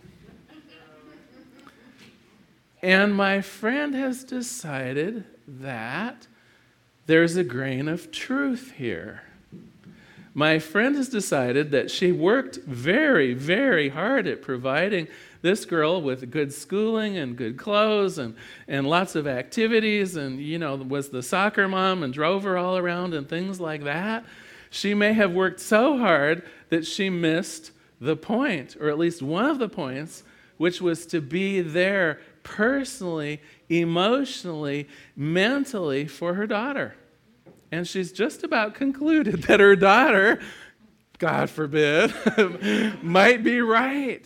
And 2.83 3.15
my 3.15 3.41
friend 3.41 3.93
has 3.93 4.23
decided 4.23 5.25
that 5.47 6.27
there's 7.05 7.35
a 7.35 7.43
grain 7.43 7.87
of 7.87 8.11
truth 8.11 8.73
here. 8.77 9.21
My 10.33 10.59
friend 10.59 10.95
has 10.95 11.09
decided 11.09 11.71
that 11.71 11.91
she 11.91 12.11
worked 12.11 12.57
very, 12.63 13.33
very 13.33 13.89
hard 13.89 14.27
at 14.27 14.41
providing 14.41 15.07
this 15.41 15.65
girl 15.65 16.01
with 16.01 16.31
good 16.31 16.53
schooling 16.53 17.17
and 17.17 17.35
good 17.35 17.57
clothes 17.57 18.17
and, 18.17 18.35
and 18.67 18.87
lots 18.87 19.15
of 19.15 19.27
activities 19.27 20.15
and, 20.15 20.39
you 20.39 20.57
know, 20.57 20.75
was 20.75 21.09
the 21.09 21.21
soccer 21.21 21.67
mom 21.67 22.01
and 22.01 22.13
drove 22.13 22.43
her 22.43 22.57
all 22.57 22.77
around 22.77 23.13
and 23.13 23.27
things 23.27 23.59
like 23.59 23.83
that. 23.83 24.23
She 24.69 24.93
may 24.93 25.13
have 25.13 25.33
worked 25.33 25.59
so 25.59 25.97
hard 25.97 26.47
that 26.69 26.85
she 26.85 27.09
missed 27.09 27.71
the 27.99 28.15
point, 28.15 28.77
or 28.79 28.87
at 28.87 28.97
least 28.97 29.21
one 29.21 29.45
of 29.45 29.59
the 29.59 29.67
points, 29.67 30.23
which 30.57 30.79
was 30.81 31.05
to 31.07 31.19
be 31.19 31.59
there 31.59 32.21
personally, 32.43 33.41
emotionally, 33.69 34.87
mentally 35.15 36.05
for 36.05 36.33
her 36.33 36.47
daughter. 36.47 36.95
And 37.71 37.87
she's 37.87 38.11
just 38.11 38.43
about 38.43 38.75
concluded 38.75 39.43
that 39.43 39.59
her 39.59 39.75
daughter, 39.75 40.41
God 41.17 41.49
forbid, 41.49 42.13
might 43.01 43.43
be 43.43 43.61
right. 43.61 44.25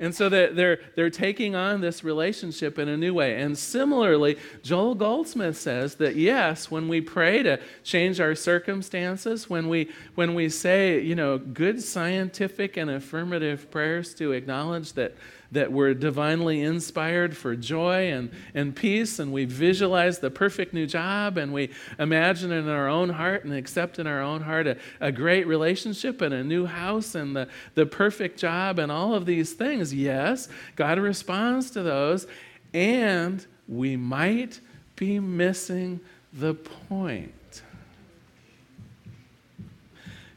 And 0.00 0.14
so 0.14 0.30
they're, 0.30 0.50
they're, 0.52 0.78
they're 0.96 1.10
taking 1.10 1.54
on 1.54 1.82
this 1.82 2.02
relationship 2.02 2.78
in 2.78 2.88
a 2.88 2.96
new 2.96 3.12
way. 3.12 3.40
And 3.40 3.56
similarly, 3.56 4.38
Joel 4.62 4.94
Goldsmith 4.94 5.58
says 5.58 5.96
that 5.96 6.16
yes, 6.16 6.70
when 6.70 6.88
we 6.88 7.02
pray 7.02 7.42
to 7.42 7.60
change 7.84 8.18
our 8.18 8.34
circumstances, 8.34 9.50
when 9.50 9.68
we, 9.68 9.90
when 10.14 10.34
we 10.34 10.48
say, 10.48 11.00
you 11.00 11.14
know, 11.14 11.36
good 11.36 11.82
scientific 11.82 12.78
and 12.78 12.90
affirmative 12.90 13.70
prayers 13.70 14.14
to 14.14 14.32
acknowledge 14.32 14.94
that 14.94 15.14
that 15.52 15.72
we're 15.72 15.94
divinely 15.94 16.60
inspired 16.62 17.36
for 17.36 17.56
joy 17.56 18.10
and, 18.12 18.30
and 18.54 18.76
peace, 18.76 19.18
and 19.18 19.32
we 19.32 19.44
visualize 19.44 20.20
the 20.20 20.30
perfect 20.30 20.72
new 20.72 20.86
job, 20.86 21.36
and 21.36 21.52
we 21.52 21.70
imagine 21.98 22.52
in 22.52 22.68
our 22.68 22.88
own 22.88 23.08
heart 23.08 23.44
and 23.44 23.52
accept 23.52 23.98
in 23.98 24.06
our 24.06 24.20
own 24.20 24.42
heart 24.42 24.66
a, 24.66 24.76
a 25.00 25.10
great 25.10 25.46
relationship 25.46 26.20
and 26.20 26.32
a 26.32 26.44
new 26.44 26.66
house 26.66 27.14
and 27.14 27.34
the, 27.34 27.48
the 27.74 27.86
perfect 27.86 28.38
job 28.38 28.78
and 28.78 28.92
all 28.92 29.14
of 29.14 29.26
these 29.26 29.52
things. 29.52 29.92
Yes, 29.92 30.48
God 30.76 30.98
responds 30.98 31.70
to 31.72 31.82
those, 31.82 32.26
and 32.72 33.44
we 33.66 33.96
might 33.96 34.60
be 34.94 35.18
missing 35.18 36.00
the 36.32 36.54
point. 36.54 37.32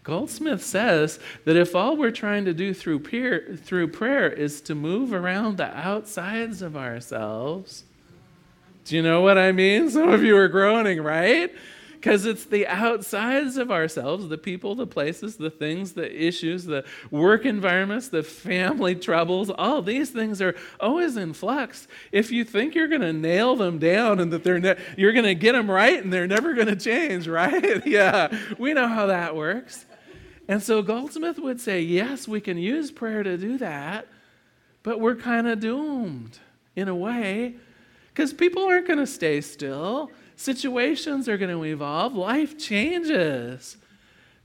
Goldsmith 0.04 0.62
says 0.62 1.18
that 1.46 1.56
if 1.56 1.76
all 1.76 1.96
we're 1.96 2.12
trying 2.12 2.44
to 2.46 2.54
do 2.54 2.74
through 2.74 3.00
prayer, 3.00 3.56
through 3.56 3.88
prayer 3.88 4.30
is 4.30 4.60
to 4.62 4.76
move 4.76 5.14
around 5.14 5.58
the 5.58 5.78
outsides 5.78 6.62
of 6.62 6.76
ourselves, 6.76 7.86
do 8.86 8.98
you 8.98 9.02
know 9.02 9.22
what 9.22 9.38
I 9.38 9.54
mean? 9.54 9.90
Some 9.90 10.10
of 10.10 10.24
you 10.24 10.36
are 10.36 10.50
groaning, 10.50 11.02
right? 11.02 11.54
Because 11.94 12.26
it's 12.26 12.44
the 12.44 12.68
outsides 12.68 13.56
of 13.56 13.72
ourselves, 13.72 14.28
the 14.28 14.38
people, 14.38 14.76
the 14.76 14.86
places, 14.86 15.38
the 15.38 15.50
things, 15.50 15.94
the 15.94 16.12
issues, 16.22 16.66
the 16.66 16.84
work 17.10 17.46
environments, 17.46 18.10
the 18.10 18.24
family 18.24 18.94
troubles, 18.94 19.50
all 19.50 19.82
these 19.82 20.10
things 20.10 20.42
are 20.42 20.54
always 20.82 21.16
in 21.16 21.32
flux. 21.32 21.88
If 22.12 22.30
you 22.30 22.44
think 22.44 22.76
you're 22.76 22.90
going 22.90 23.00
to 23.00 23.14
nail 23.14 23.56
them 23.56 23.80
down 23.80 24.20
and 24.20 24.34
that 24.34 24.44
they're 24.44 24.60
ne- 24.60 24.76
you're 24.98 25.14
going 25.14 25.24
to 25.24 25.34
get 25.34 25.54
them 25.54 25.72
right 25.72 26.04
and 26.04 26.12
they're 26.12 26.28
never 26.28 26.54
going 26.54 26.68
to 26.68 26.76
change, 26.76 27.26
right? 27.30 27.88
yeah, 27.88 28.38
we 28.58 28.74
know 28.74 28.90
how 28.90 29.06
that 29.06 29.34
works. 29.34 29.86
And 30.48 30.62
so 30.62 30.82
Goldsmith 30.82 31.40
would 31.40 31.62
say, 31.62 31.82
yes, 31.82 32.28
we 32.28 32.42
can 32.42 32.58
use 32.58 32.92
prayer 32.92 33.24
to 33.24 33.38
do 33.38 33.58
that, 33.60 34.08
but 34.84 35.00
we're 35.00 35.16
kind 35.16 35.48
of 35.48 35.60
doomed 35.60 36.40
in 36.76 36.88
a 36.88 36.96
way 36.96 37.56
because 38.10 38.34
people 38.34 38.66
aren't 38.66 38.88
going 38.88 39.00
to 39.00 39.08
stay 39.08 39.42
still. 39.42 40.12
Situations 40.36 41.30
are 41.30 41.38
going 41.38 41.52
to 41.52 41.64
evolve. 41.64 42.14
Life 42.14 42.58
changes. 42.58 43.78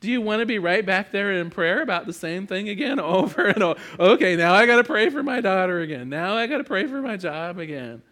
Do 0.01 0.09
you 0.09 0.21
want 0.21 0.41
to 0.41 0.47
be 0.47 0.61
right 0.61 0.87
back 0.87 1.11
there 1.11 1.33
in 1.33 1.51
prayer 1.51 1.83
about 1.83 2.07
the 2.07 2.13
same 2.13 2.47
thing 2.47 2.69
again 2.69 3.01
over 3.01 3.47
and 3.47 3.63
over? 3.63 3.81
Okay, 3.99 4.37
now 4.37 4.55
I 4.55 4.67
got 4.67 4.77
to 4.77 4.85
pray 4.85 5.11
for 5.11 5.23
my 5.23 5.41
daughter 5.41 5.81
again. 5.81 6.09
Now 6.09 6.37
I 6.37 6.47
got 6.47 6.59
to 6.59 6.65
pray 6.65 6.87
for 6.87 7.03
my 7.03 7.17
job 7.17 7.59
again. 7.59 8.03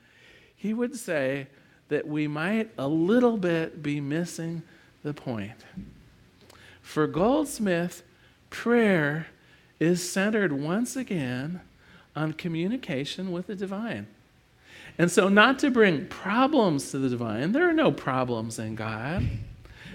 He 0.56 0.74
would 0.74 0.96
say 0.96 1.46
that 1.88 2.06
we 2.08 2.26
might 2.26 2.70
a 2.76 2.88
little 2.88 3.36
bit 3.36 3.82
be 3.82 4.00
missing 4.00 4.62
the 5.04 5.14
point. 5.14 5.64
For 6.86 7.08
Goldsmith, 7.08 8.04
prayer 8.48 9.26
is 9.80 10.08
centered 10.08 10.52
once 10.52 10.94
again 10.94 11.60
on 12.14 12.32
communication 12.32 13.32
with 13.32 13.48
the 13.48 13.56
divine. 13.56 14.06
And 14.96 15.10
so, 15.10 15.28
not 15.28 15.58
to 15.58 15.70
bring 15.70 16.06
problems 16.06 16.92
to 16.92 16.98
the 16.98 17.08
divine, 17.08 17.50
there 17.50 17.68
are 17.68 17.74
no 17.74 17.90
problems 17.90 18.60
in 18.60 18.76
God. 18.76 19.28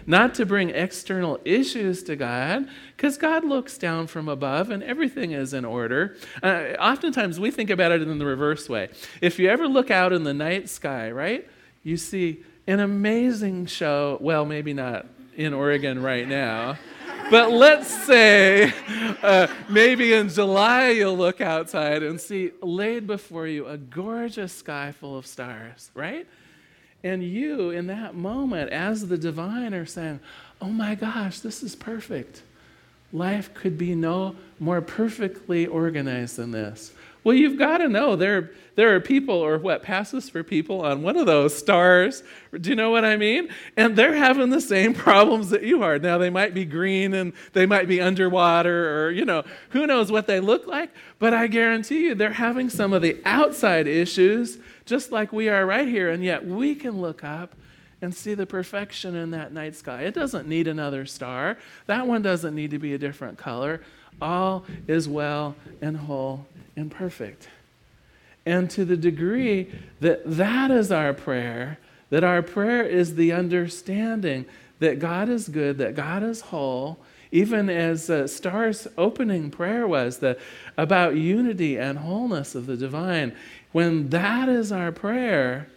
Not 0.05 0.35
to 0.35 0.45
bring 0.45 0.69
external 0.69 1.39
issues 1.45 2.03
to 2.03 2.17
God, 2.17 2.67
because 2.97 3.17
God 3.17 3.45
looks 3.45 3.77
down 3.77 4.05
from 4.05 4.27
above 4.27 4.69
and 4.69 4.83
everything 4.83 5.31
is 5.31 5.53
in 5.53 5.63
order. 5.63 6.17
Uh, 6.43 6.73
oftentimes, 6.77 7.39
we 7.39 7.51
think 7.51 7.69
about 7.69 7.93
it 7.93 8.01
in 8.01 8.19
the 8.19 8.25
reverse 8.25 8.67
way. 8.67 8.89
If 9.21 9.39
you 9.39 9.49
ever 9.49 9.65
look 9.65 9.89
out 9.91 10.11
in 10.11 10.23
the 10.23 10.33
night 10.33 10.69
sky, 10.69 11.09
right, 11.09 11.47
you 11.83 11.95
see 11.95 12.43
an 12.67 12.81
amazing 12.81 13.67
show. 13.67 14.17
Well, 14.19 14.45
maybe 14.45 14.73
not 14.73 15.05
in 15.43 15.53
Oregon 15.53 16.01
right 16.01 16.27
now. 16.27 16.77
But 17.29 17.51
let's 17.51 17.87
say 18.05 18.73
uh, 19.23 19.47
maybe 19.69 20.13
in 20.13 20.27
July 20.27 20.89
you'll 20.89 21.17
look 21.17 21.39
outside 21.39 22.03
and 22.03 22.19
see 22.19 22.51
laid 22.61 23.07
before 23.07 23.47
you 23.47 23.67
a 23.67 23.77
gorgeous 23.77 24.51
sky 24.51 24.91
full 24.91 25.17
of 25.17 25.25
stars, 25.25 25.91
right? 25.93 26.27
And 27.03 27.23
you, 27.23 27.71
in 27.71 27.87
that 27.87 28.15
moment, 28.15 28.71
as 28.71 29.07
the 29.07 29.17
divine, 29.17 29.73
are 29.73 29.85
saying, 29.85 30.19
Oh 30.61 30.69
my 30.69 30.93
gosh, 30.93 31.39
this 31.39 31.63
is 31.63 31.75
perfect. 31.75 32.43
Life 33.13 33.53
could 33.53 33.77
be 33.77 33.95
no 33.95 34.35
more 34.59 34.81
perfectly 34.81 35.65
organized 35.65 36.35
than 36.35 36.51
this. 36.51 36.93
Well, 37.23 37.35
you've 37.35 37.59
got 37.59 37.77
to 37.77 37.87
know 37.87 38.15
there, 38.15 38.49
there 38.75 38.95
are 38.95 38.99
people, 38.99 39.35
or 39.35 39.59
what 39.59 39.83
passes 39.83 40.27
for 40.27 40.41
people 40.41 40.81
on 40.81 41.03
one 41.03 41.17
of 41.17 41.27
those 41.27 41.55
stars. 41.55 42.23
Do 42.59 42.69
you 42.69 42.75
know 42.75 42.89
what 42.89 43.05
I 43.05 43.15
mean? 43.15 43.49
And 43.77 43.95
they're 43.95 44.15
having 44.15 44.49
the 44.49 44.61
same 44.61 44.93
problems 44.95 45.51
that 45.51 45.61
you 45.61 45.83
are. 45.83 45.99
Now, 45.99 46.17
they 46.17 46.31
might 46.31 46.55
be 46.55 46.65
green 46.65 47.13
and 47.13 47.33
they 47.53 47.67
might 47.67 47.87
be 47.87 48.01
underwater, 48.01 49.05
or, 49.05 49.11
you 49.11 49.23
know, 49.23 49.43
who 49.69 49.85
knows 49.85 50.11
what 50.11 50.25
they 50.25 50.39
look 50.39 50.65
like. 50.65 50.89
But 51.19 51.33
I 51.35 51.45
guarantee 51.45 52.07
you, 52.07 52.15
they're 52.15 52.33
having 52.33 52.69
some 52.69 52.91
of 52.91 53.03
the 53.03 53.21
outside 53.23 53.87
issues, 53.87 54.57
just 54.85 55.11
like 55.11 55.31
we 55.31 55.47
are 55.47 55.65
right 55.65 55.87
here. 55.87 56.09
And 56.09 56.23
yet, 56.23 56.45
we 56.45 56.73
can 56.73 57.01
look 57.01 57.23
up 57.23 57.55
and 58.01 58.15
see 58.15 58.33
the 58.33 58.47
perfection 58.47 59.15
in 59.15 59.29
that 59.29 59.53
night 59.53 59.75
sky. 59.75 60.01
It 60.03 60.15
doesn't 60.15 60.47
need 60.47 60.67
another 60.67 61.05
star, 61.05 61.57
that 61.85 62.07
one 62.07 62.23
doesn't 62.23 62.55
need 62.55 62.71
to 62.71 62.79
be 62.79 62.95
a 62.95 62.97
different 62.97 63.37
color. 63.37 63.81
All 64.21 64.65
is 64.87 65.09
well 65.09 65.55
and 65.81 65.97
whole 65.97 66.45
and 66.75 66.91
perfect. 66.91 67.49
And 68.45 68.69
to 68.71 68.85
the 68.85 68.97
degree 68.97 69.71
that 69.99 70.21
that 70.25 70.71
is 70.71 70.91
our 70.91 71.13
prayer, 71.13 71.79
that 72.09 72.23
our 72.23 72.41
prayer 72.41 72.83
is 72.83 73.15
the 73.15 73.31
understanding 73.31 74.45
that 74.79 74.99
God 74.99 75.29
is 75.29 75.47
good, 75.47 75.77
that 75.77 75.95
God 75.95 76.23
is 76.23 76.41
whole, 76.41 76.97
even 77.31 77.69
as 77.69 78.09
uh, 78.09 78.27
Star's 78.27 78.87
opening 78.97 79.49
prayer 79.51 79.87
was 79.87 80.17
the, 80.17 80.37
about 80.77 81.15
unity 81.15 81.77
and 81.77 81.99
wholeness 81.99 82.55
of 82.55 82.65
the 82.65 82.75
divine. 82.75 83.33
When 83.71 84.09
that 84.09 84.49
is 84.49 84.71
our 84.71 84.91
prayer, 84.91 85.67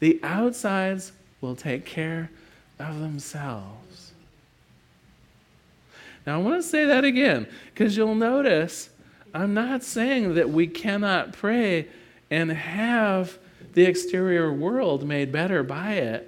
the 0.00 0.20
outsides 0.22 1.12
will 1.40 1.56
take 1.56 1.86
care 1.86 2.30
of 2.78 2.98
themselves. 3.00 3.89
Now, 6.26 6.38
I 6.38 6.42
want 6.42 6.62
to 6.62 6.68
say 6.68 6.84
that 6.86 7.04
again 7.04 7.46
because 7.72 7.96
you'll 7.96 8.14
notice 8.14 8.90
I'm 9.32 9.54
not 9.54 9.82
saying 9.82 10.34
that 10.34 10.50
we 10.50 10.66
cannot 10.66 11.32
pray 11.32 11.88
and 12.30 12.50
have 12.50 13.38
the 13.74 13.84
exterior 13.84 14.52
world 14.52 15.06
made 15.06 15.30
better 15.30 15.62
by 15.62 15.94
it. 15.94 16.26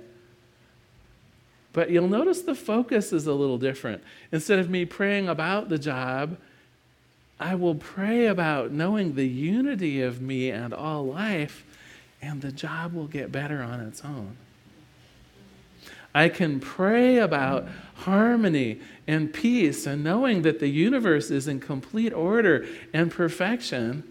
But 1.72 1.90
you'll 1.90 2.09
notice 2.09 2.42
the 2.42 2.55
focus 2.55 3.12
is 3.12 3.26
a 3.26 3.33
little 3.33 3.59
different. 3.59 4.02
Instead 4.31 4.59
of 4.59 4.68
me 4.68 4.85
praying 4.85 5.28
about 5.28 5.68
the 5.68 5.78
job, 5.78 6.37
I 7.40 7.55
will 7.55 7.74
pray 7.74 8.26
about 8.26 8.70
knowing 8.70 9.14
the 9.14 9.26
unity 9.26 10.02
of 10.02 10.20
me 10.20 10.50
and 10.50 10.72
all 10.72 11.07
life, 11.07 11.64
and 12.20 12.40
the 12.40 12.52
job 12.52 12.92
will 12.92 13.09
get 13.09 13.33
better 13.33 13.62
on 13.62 13.81
its 13.81 14.05
own. 14.05 14.37
I 16.14 16.29
can 16.29 16.61
pray 16.61 17.18
about 17.18 17.68
harmony 17.94 18.81
and 19.07 19.33
peace 19.33 19.87
and 19.87 20.05
knowing 20.05 20.42
that 20.42 20.61
the 20.61 20.68
universe 20.68 21.31
is 21.31 21.48
in 21.48 21.61
complete 21.61 22.12
order 22.12 22.66
and 22.92 23.11
perfection, 23.11 24.05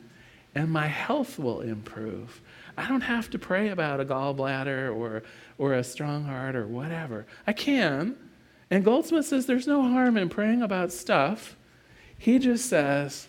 and 0.55 0.71
my 0.71 0.87
health 0.87 1.37
will 1.37 1.61
improve. 1.61 2.41
I 2.77 2.87
don't 2.87 3.01
have 3.01 3.29
to 3.31 3.39
pray 3.39 3.69
about 3.69 3.99
a 3.99 4.05
gallbladder 4.05 4.95
or, 4.95 5.23
or 5.57 5.73
a 5.73 5.83
strong 5.83 6.23
heart 6.23 6.55
or 6.55 6.65
whatever. 6.65 7.25
I 7.45 7.53
can. 7.53 8.15
And 8.69 8.83
Goldsmith 8.83 9.25
says 9.25 9.45
there's 9.45 9.67
no 9.67 9.81
harm 9.83 10.17
in 10.17 10.29
praying 10.29 10.61
about 10.61 10.91
stuff. 10.91 11.55
He 12.17 12.39
just 12.39 12.65
says 12.67 13.27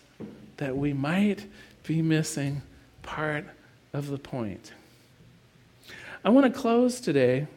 that 0.57 0.75
we 0.75 0.93
might 0.93 1.45
be 1.83 2.01
missing 2.01 2.61
part 3.01 3.45
of 3.91 4.07
the 4.07 4.17
point. 4.17 4.71
I 6.23 6.29
want 6.29 6.51
to 6.51 6.59
close 6.59 7.01
today 7.01 7.47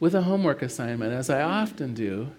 with 0.00 0.14
a 0.14 0.22
homework 0.22 0.62
assignment, 0.62 1.12
as 1.12 1.28
I 1.30 1.42
often 1.42 1.94
do. 1.94 2.30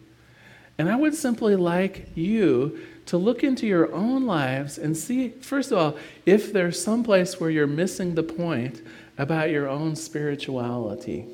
And 0.78 0.90
I 0.90 0.96
would 0.96 1.14
simply 1.14 1.56
like 1.56 2.08
you 2.16 2.80
to 3.06 3.18
look 3.18 3.44
into 3.44 3.68
your 3.68 3.94
own 3.94 4.26
lives 4.26 4.78
and 4.78 4.96
see, 4.96 5.30
first 5.30 5.72
of 5.72 5.78
all, 5.78 5.98
if 6.26 6.54
there's 6.54 6.82
some 6.82 7.04
place 7.04 7.40
where 7.40 7.50
you're 7.50 7.68
missing 7.68 8.16
the 8.16 8.24
point 8.24 8.82
about 9.18 9.50
your 9.50 9.68
own 9.68 9.96
spirituality. 9.96 11.26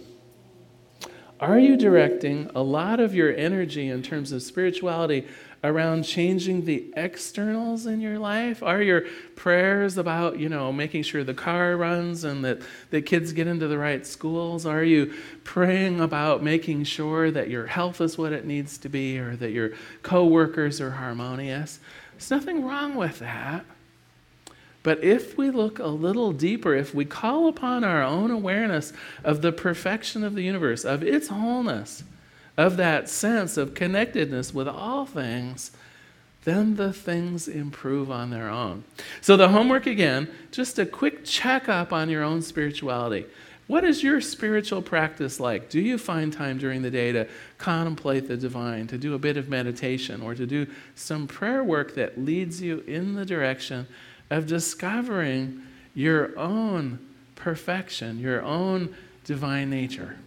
Are 1.40 1.60
you 1.60 1.78
directing 1.78 2.50
a 2.56 2.64
lot 2.64 3.00
of 3.00 3.14
your 3.14 3.36
energy 3.36 3.90
in 3.90 4.02
terms 4.02 4.32
of 4.32 4.42
spirituality 4.42 5.28
around 5.68 6.04
changing 6.04 6.66
the 6.66 6.86
externals 6.96 7.86
in 7.86 8.02
your 8.02 8.20
life? 8.20 8.64
Are 8.64 8.82
your 8.82 9.02
prayers 9.36 9.98
about, 9.98 10.40
you 10.40 10.50
know, 10.50 10.72
making 10.72 11.04
sure 11.04 11.24
the 11.24 11.34
car 11.34 11.76
runs 11.76 12.24
and 12.24 12.44
that 12.46 12.62
the 12.90 13.02
kids 13.02 13.34
get 13.34 13.48
into 13.48 13.68
the 13.68 13.78
right 13.78 14.06
schools? 14.06 14.66
Are 14.66 14.84
you 14.84 15.14
praying 15.44 16.00
about 16.00 16.44
making 16.44 16.84
sure 16.86 17.32
that 17.32 17.50
your 17.50 17.68
health 17.68 18.02
is 18.02 18.18
what 18.18 18.34
it 18.34 18.46
needs 18.46 18.78
to 18.80 18.90
be 18.90 19.20
or 19.20 19.36
that 19.36 19.52
your 19.52 19.72
coworkers 20.04 20.80
are 20.80 20.92
harmonious? 20.92 21.80
There's 22.14 22.32
nothing 22.32 22.64
wrong 22.64 22.96
with 22.96 23.20
that. 23.20 23.66
But 24.84 25.04
if 25.04 25.36
we 25.36 25.50
look 25.50 25.80
a 25.80 25.88
little 25.88 26.32
deeper, 26.32 26.76
if 26.76 26.94
we 26.94 27.06
call 27.06 27.48
upon 27.48 27.84
our 27.84 28.04
own 28.04 28.30
awareness 28.30 28.94
of 29.24 29.42
the 29.42 29.52
perfection 29.52 30.24
of 30.24 30.36
the 30.36 30.44
universe, 30.44 30.86
of 30.86 31.02
its 31.02 31.30
wholeness, 31.30 32.04
of 32.58 32.78
that 32.78 33.10
sense 33.10 33.58
of 33.58 33.74
connectedness 33.74 34.54
with 34.54 34.68
all 34.68 35.06
things, 35.06 35.72
then 36.46 36.76
the 36.76 36.94
things 36.94 37.48
improve 37.48 38.12
on 38.12 38.30
their 38.30 38.50
own. 38.50 38.84
So, 39.20 39.36
the 39.36 39.50
homework 39.50 39.88
again, 39.88 40.30
just 40.52 40.80
a 40.80 40.86
quick 40.86 41.26
checkup 41.26 41.92
on 41.92 42.10
your 42.10 42.24
own 42.24 42.42
spirituality. 42.42 43.26
What 43.68 43.84
is 43.84 44.04
your 44.04 44.22
spiritual 44.22 44.84
practice 44.84 45.40
like? 45.40 45.70
Do 45.70 45.82
you 45.82 45.98
find 45.98 46.32
time 46.32 46.60
during 46.60 46.84
the 46.84 46.92
day 46.92 47.12
to 47.12 47.28
contemplate 47.58 48.28
the 48.28 48.38
divine, 48.38 48.86
to 48.88 48.98
do 48.98 49.16
a 49.16 49.20
bit 49.20 49.38
of 49.38 49.50
meditation, 49.50 50.22
or 50.22 50.36
to 50.36 50.46
do 50.46 50.68
some 50.94 51.26
prayer 51.26 51.64
work 51.64 51.96
that 51.96 52.20
leads 52.20 52.62
you 52.62 52.84
in 52.86 53.16
the 53.16 53.26
direction 53.26 53.88
of 54.30 54.46
discovering 54.46 55.64
your 55.96 56.38
own 56.38 57.00
perfection, 57.36 58.20
your 58.20 58.44
own 58.44 58.96
divine 59.24 59.72
nature? 59.72 60.18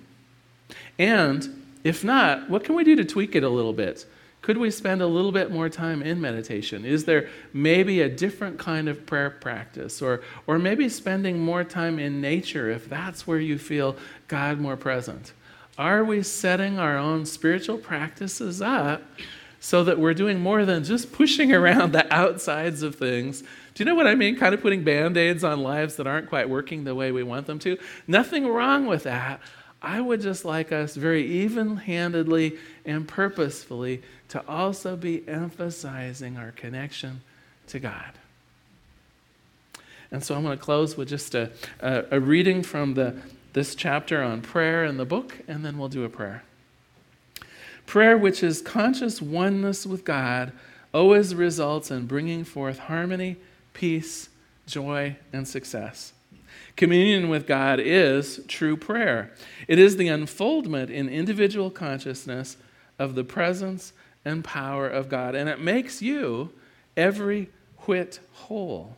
And 0.99 1.58
if 1.85 2.05
not, 2.05 2.49
what 2.51 2.65
can 2.65 2.75
we 2.75 2.85
do 2.85 2.97
to 2.97 3.05
tweak 3.05 3.35
it 3.35 3.43
a 3.43 3.49
little 3.49 3.73
bit? 3.73 4.07
Could 4.41 4.59
we 4.59 4.71
spend 4.71 5.03
a 5.03 5.07
little 5.07 5.33
bit 5.33 5.51
more 5.51 5.69
time 5.69 6.01
in 6.01 6.21
meditation? 6.21 6.85
Is 6.85 7.05
there 7.05 7.29
maybe 7.53 8.01
a 8.01 8.09
different 8.09 8.59
kind 8.59 8.89
of 8.89 9.05
prayer 9.05 9.31
practice? 9.31 10.01
Or, 10.01 10.23
or 10.47 10.59
maybe 10.59 10.89
spending 10.89 11.41
more 11.41 11.65
time 11.65 11.99
in 11.99 12.21
nature 12.21 12.71
if 12.71 12.89
that's 12.89 13.27
where 13.27 13.41
you 13.41 13.59
feel 13.59 13.97
God 14.29 14.61
more 14.61 14.77
present? 14.77 15.33
Are 15.77 16.05
we 16.05 16.23
setting 16.23 16.79
our 16.79 16.97
own 16.97 17.27
spiritual 17.27 17.79
practices 17.79 18.63
up 18.63 19.03
so 19.61 19.85
that 19.85 19.99
we're 19.99 20.15
doing 20.15 20.41
more 20.41 20.65
than 20.65 20.85
just 20.85 21.13
pushing 21.13 21.53
around 21.53 21.93
the 21.93 22.13
outsides 22.15 22.83
of 22.83 22.95
things? 22.95 23.43
Do 23.43 23.85
you 23.85 23.85
know 23.85 23.95
what 23.95 24.07
I 24.07 24.15
mean? 24.15 24.37
Kind 24.37 24.55
of 24.55 24.61
putting 24.61 24.83
band 24.83 25.17
aids 25.17 25.45
on 25.45 25.61
lives 25.61 25.97
that 25.97 26.07
aren't 26.07 26.29
quite 26.29 26.49
working 26.49 26.85
the 26.85 26.95
way 26.95 27.13
we 27.13 27.23
want 27.23 27.47
them 27.47 27.59
to. 27.61 27.77
Nothing 28.07 28.47
wrong 28.47 28.87
with 28.87 29.05
that. 29.05 29.41
I 29.81 30.01
would 30.01 30.21
just 30.21 30.45
like 30.45 30.73
us 30.73 30.97
very 30.97 31.25
even 31.25 31.77
handedly 31.77 32.57
and 32.85 33.07
purposefully 33.07 34.03
to 34.29 34.47
also 34.49 34.97
be 34.97 35.27
emphasizing 35.29 36.37
our 36.37 36.51
connection 36.53 37.21
to 37.69 37.79
God. 37.79 38.13
And 40.11 40.25
so 40.25 40.35
I'm 40.35 40.43
going 40.43 40.57
to 40.57 40.63
close 40.63 40.97
with 40.97 41.09
just 41.09 41.35
a, 41.35 41.51
a, 41.81 42.05
a, 42.13 42.21
reading 42.21 42.63
from 42.63 42.95
the, 42.95 43.15
this 43.53 43.75
chapter 43.75 44.23
on 44.23 44.41
prayer 44.41 44.85
in 44.85 44.97
the 44.97 45.05
book, 45.05 45.39
and 45.47 45.65
then 45.65 45.79
we'll 45.79 45.89
do 45.89 46.05
a 46.05 46.09
prayer. 46.09 46.43
Prayer, 47.87 48.17
which 48.17 48.43
is 48.43 48.61
conscious 48.63 49.21
oneness 49.23 49.87
with 49.87 50.05
God, 50.05 50.53
always 50.93 51.35
results 51.35 51.91
in 51.91 52.07
bringing 52.07 52.45
forth 52.45 52.79
harmony, 52.79 53.37
peace, 53.75 54.29
joy, 54.67 55.17
and 55.33 55.47
success. 55.47 56.13
Communion 56.77 57.29
with 57.29 57.47
God 57.47 57.81
is 57.81 58.41
true 58.47 58.77
prayer. 58.77 59.33
It 59.67 59.79
is 59.79 59.97
the 59.97 60.09
unfoldment 60.09 60.91
in 60.91 61.09
individual 61.09 61.71
consciousness 61.71 62.57
of 62.99 63.15
the 63.15 63.25
presence 63.25 63.93
and 64.25 64.45
power 64.45 64.89
of 64.89 65.09
God, 65.09 65.35
and 65.35 65.49
it 65.49 65.61
makes 65.61 66.03
you 66.03 66.51
every 66.97 67.51
whit 67.87 68.21
whole. 68.33 68.97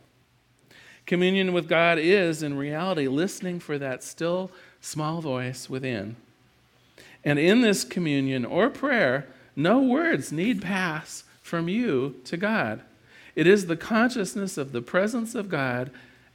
Communion 1.05 1.53
with 1.53 1.67
God 1.67 1.97
is, 1.97 2.43
in 2.43 2.57
reality, 2.57 3.07
listening 3.07 3.59
for 3.59 3.77
that 3.79 4.03
still 4.03 4.51
small 4.79 5.21
voice 5.21 5.69
within. 5.69 6.15
And 7.23 7.39
in 7.39 7.61
this 7.61 7.83
communion 7.83 8.45
or 8.45 8.69
prayer, 8.69 9.27
no 9.55 9.79
words 9.81 10.31
need 10.31 10.61
pass 10.61 11.23
from 11.41 11.67
you 11.67 12.15
to 12.25 12.37
God. 12.37 12.81
It 13.35 13.47
is 13.47 13.65
the 13.65 13.77
consciousness 13.77 14.57
of 14.57 14.71
the 14.71 14.81
presence 14.81 15.35
of 15.35 15.49
God 15.49 15.91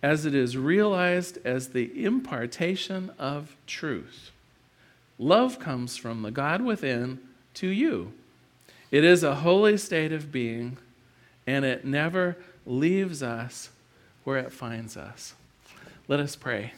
as 0.07 0.25
it 0.25 0.37
is 0.37 0.57
realized 0.57 1.37
as 1.45 1.71
the 1.71 2.05
impartation 2.05 3.11
of 3.19 3.57
truth. 3.67 4.31
Love 5.19 5.59
comes 5.59 5.97
from 5.97 6.23
the 6.23 6.31
God 6.31 6.63
within 6.63 7.19
to 7.55 7.67
you. 7.67 8.13
It 8.93 9.03
is 9.03 9.25
a 9.25 9.35
holy 9.35 9.77
state 9.77 10.13
of 10.13 10.31
being, 10.31 10.77
and 11.45 11.65
it 11.65 11.85
never 11.85 12.37
leaves 12.65 13.21
us 13.21 13.71
where 14.23 14.39
it 14.39 14.53
finds 14.53 14.97
us. 14.97 15.35
Let 16.07 16.21
us 16.21 16.37
pray. 16.37 16.75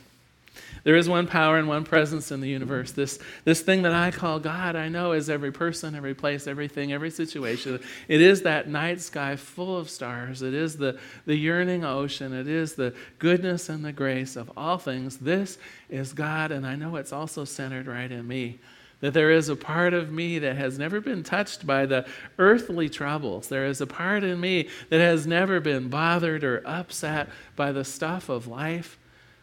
There 0.85 0.97
is 0.97 1.09
one 1.09 1.27
power 1.27 1.59
and 1.59 1.69
one 1.69 1.85
presence 1.85 2.31
in 2.31 2.41
the 2.41 2.49
universe. 2.49 2.93
This, 2.93 3.19
this 3.45 3.61
thing 3.61 3.83
that 3.83 3.93
I 3.93 4.11
call 4.11 4.39
God, 4.41 4.77
I 4.77 4.89
know 4.89 5.13
is 5.13 5.29
every 5.29 5.53
person, 5.53 5.95
every 5.95 6.15
place, 6.15 6.47
everything, 6.47 6.93
every 6.93 7.11
situation. 7.11 7.81
It 8.09 8.21
is 8.21 8.43
that 8.43 8.69
night 8.69 9.01
sky 9.01 9.37
full 9.37 9.77
of 9.77 9.91
stars. 9.91 10.43
It 10.43 10.55
is 10.55 10.77
the, 10.77 10.99
the 11.27 11.37
yearning 11.37 11.85
ocean. 11.85 12.33
It 12.33 12.49
is 12.49 12.75
the 12.75 12.95
goodness 13.19 13.69
and 13.69 13.85
the 13.85 13.93
grace 13.93 14.37
of 14.37 14.51
all 14.57 14.79
things. 14.79 15.19
This 15.19 15.59
is 15.89 16.13
God, 16.13 16.53
and 16.53 16.67
I 16.67 16.77
know 16.77 16.97
it's 16.97 17.13
also 17.13 17.45
centered 17.45 17.87
right 17.87 18.11
in 18.11 18.27
me 18.27 18.59
that 19.01 19.15
there 19.15 19.31
is 19.31 19.49
a 19.49 19.57
part 19.57 19.95
of 19.95 20.11
me 20.11 20.39
that 20.41 20.57
has 20.57 20.79
never 20.79 21.01
been 21.01 21.23
touched 21.23 21.67
by 21.67 21.87
the 21.87 22.07
earthly 22.39 22.89
troubles. 22.89 23.49
There 23.49 23.67
is 23.67 23.81
a 23.81 23.87
part 23.87 24.25
in 24.25 24.41
me 24.41 24.69
that 24.91 25.01
has 25.01 25.27
never 25.27 25.61
been 25.61 25.89
bothered 25.89 26.43
or 26.43 26.63
upset 26.65 27.29
by 27.55 27.71
the 27.73 27.85
stuff 27.85 28.29
of 28.29 28.49
life 28.49 28.98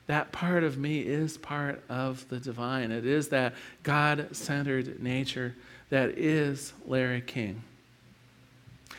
that 0.07 0.31
part 0.31 0.63
of 0.63 0.77
me 0.77 0.99
is 0.99 1.37
part 1.37 1.81
of 1.89 2.27
the 2.29 2.39
divine. 2.39 2.91
It 2.91 3.05
is 3.05 3.29
that 3.29 3.53
God 3.83 4.35
centered 4.35 5.01
nature 5.01 5.55
that 5.89 6.17
is 6.17 6.73
Larry 6.85 7.21
King. 7.21 7.63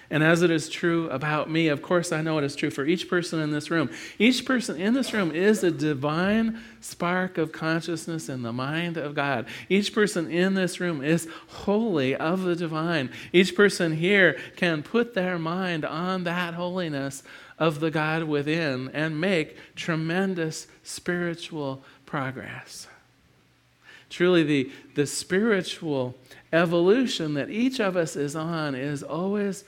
And 0.08 0.22
as 0.22 0.42
it 0.42 0.52
is 0.52 0.68
true 0.68 1.10
about 1.10 1.50
me, 1.50 1.66
of 1.66 1.82
course, 1.82 2.12
I 2.12 2.22
know 2.22 2.38
it 2.38 2.44
is 2.44 2.54
true 2.54 2.70
for 2.70 2.84
each 2.84 3.08
person 3.08 3.40
in 3.40 3.50
this 3.50 3.70
room. 3.70 3.90
Each 4.18 4.44
person 4.44 4.80
in 4.80 4.94
this 4.94 5.12
room 5.12 5.32
is 5.32 5.64
a 5.64 5.70
divine 5.70 6.60
spark 6.80 7.38
of 7.38 7.50
consciousness 7.50 8.28
in 8.28 8.42
the 8.42 8.52
mind 8.52 8.96
of 8.96 9.16
God. 9.16 9.46
Each 9.68 9.92
person 9.92 10.30
in 10.30 10.54
this 10.54 10.78
room 10.78 11.02
is 11.02 11.26
wholly 11.48 12.14
of 12.14 12.42
the 12.42 12.54
divine. 12.54 13.10
Each 13.32 13.56
person 13.56 13.96
here 13.96 14.38
can 14.54 14.84
put 14.84 15.14
their 15.14 15.40
mind 15.40 15.84
on 15.84 16.22
that 16.24 16.54
holiness 16.54 17.24
of 17.58 17.80
the 17.80 17.90
God 17.90 18.24
within 18.24 18.90
and 18.92 19.20
make 19.20 19.56
tremendous 19.74 20.66
spiritual 20.82 21.82
progress. 22.04 22.86
Truly, 24.08 24.42
the, 24.42 24.70
the 24.94 25.06
spiritual 25.06 26.14
evolution 26.52 27.34
that 27.34 27.50
each 27.50 27.80
of 27.80 27.96
us 27.96 28.14
is 28.14 28.36
on 28.36 28.74
is 28.74 29.02
always 29.02 29.64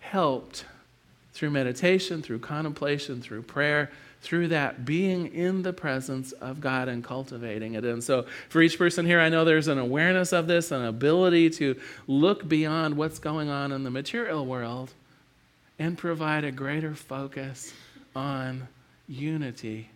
helped 0.00 0.64
through 1.32 1.50
meditation, 1.50 2.22
through 2.22 2.38
contemplation, 2.38 3.20
through 3.20 3.42
prayer, 3.42 3.90
through 4.20 4.48
that 4.48 4.84
being 4.84 5.32
in 5.32 5.62
the 5.62 5.72
presence 5.72 6.32
of 6.32 6.60
God 6.60 6.88
and 6.88 7.04
cultivating 7.04 7.74
it. 7.74 7.84
And 7.84 8.02
so, 8.02 8.26
for 8.48 8.60
each 8.60 8.78
person 8.78 9.06
here, 9.06 9.20
I 9.20 9.28
know 9.28 9.44
there's 9.44 9.68
an 9.68 9.78
awareness 9.78 10.32
of 10.32 10.46
this, 10.46 10.70
an 10.70 10.84
ability 10.84 11.50
to 11.50 11.76
look 12.06 12.48
beyond 12.48 12.96
what's 12.96 13.18
going 13.18 13.48
on 13.48 13.72
in 13.72 13.84
the 13.84 13.90
material 13.90 14.44
world 14.44 14.92
and 15.78 15.96
provide 15.98 16.44
a 16.44 16.52
greater 16.52 16.94
focus 16.94 17.72
on 18.14 18.68
unity 19.08 19.90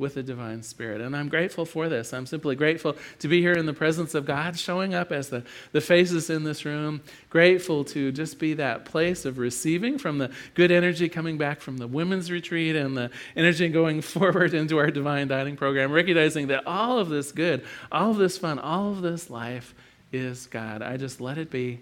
with 0.00 0.14
the 0.14 0.22
divine 0.22 0.62
spirit. 0.62 1.02
And 1.02 1.14
I'm 1.14 1.28
grateful 1.28 1.66
for 1.66 1.90
this. 1.90 2.14
I'm 2.14 2.24
simply 2.24 2.56
grateful 2.56 2.96
to 3.18 3.28
be 3.28 3.42
here 3.42 3.52
in 3.52 3.66
the 3.66 3.74
presence 3.74 4.14
of 4.14 4.24
God, 4.24 4.58
showing 4.58 4.94
up 4.94 5.12
as 5.12 5.28
the, 5.28 5.44
the 5.72 5.82
faces 5.82 6.30
in 6.30 6.42
this 6.42 6.64
room. 6.64 7.02
Grateful 7.28 7.84
to 7.84 8.10
just 8.10 8.38
be 8.38 8.54
that 8.54 8.86
place 8.86 9.26
of 9.26 9.36
receiving 9.36 9.98
from 9.98 10.16
the 10.16 10.30
good 10.54 10.70
energy 10.70 11.10
coming 11.10 11.36
back 11.36 11.60
from 11.60 11.76
the 11.76 11.86
women's 11.86 12.30
retreat 12.30 12.74
and 12.76 12.96
the 12.96 13.10
energy 13.36 13.68
going 13.68 14.00
forward 14.00 14.54
into 14.54 14.78
our 14.78 14.90
divine 14.90 15.28
dining 15.28 15.56
program, 15.56 15.92
recognizing 15.92 16.46
that 16.46 16.66
all 16.66 16.98
of 16.98 17.10
this 17.10 17.30
good, 17.30 17.62
all 17.92 18.10
of 18.10 18.16
this 18.16 18.38
fun, 18.38 18.58
all 18.58 18.90
of 18.90 19.02
this 19.02 19.28
life 19.28 19.74
is 20.12 20.46
God. 20.46 20.80
I 20.80 20.96
just 20.96 21.20
let 21.20 21.36
it 21.36 21.50
be, 21.50 21.78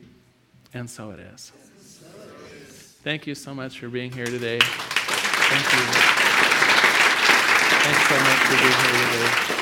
and 0.75 0.91
so 0.91 1.13
it 1.13 1.21
is. 1.21 1.53
Thank 3.09 3.27
you 3.27 3.35
so 3.35 3.55
much 3.55 3.79
for 3.79 3.89
being 3.89 4.13
here 4.13 4.27
today. 4.27 4.59
Thank 4.61 5.65
you. 5.73 5.81
Thanks 7.81 8.07
so 8.07 8.17
much 8.21 8.39
for 8.45 8.57
being 8.59 8.81
here 8.85 9.47
today. 9.47 9.58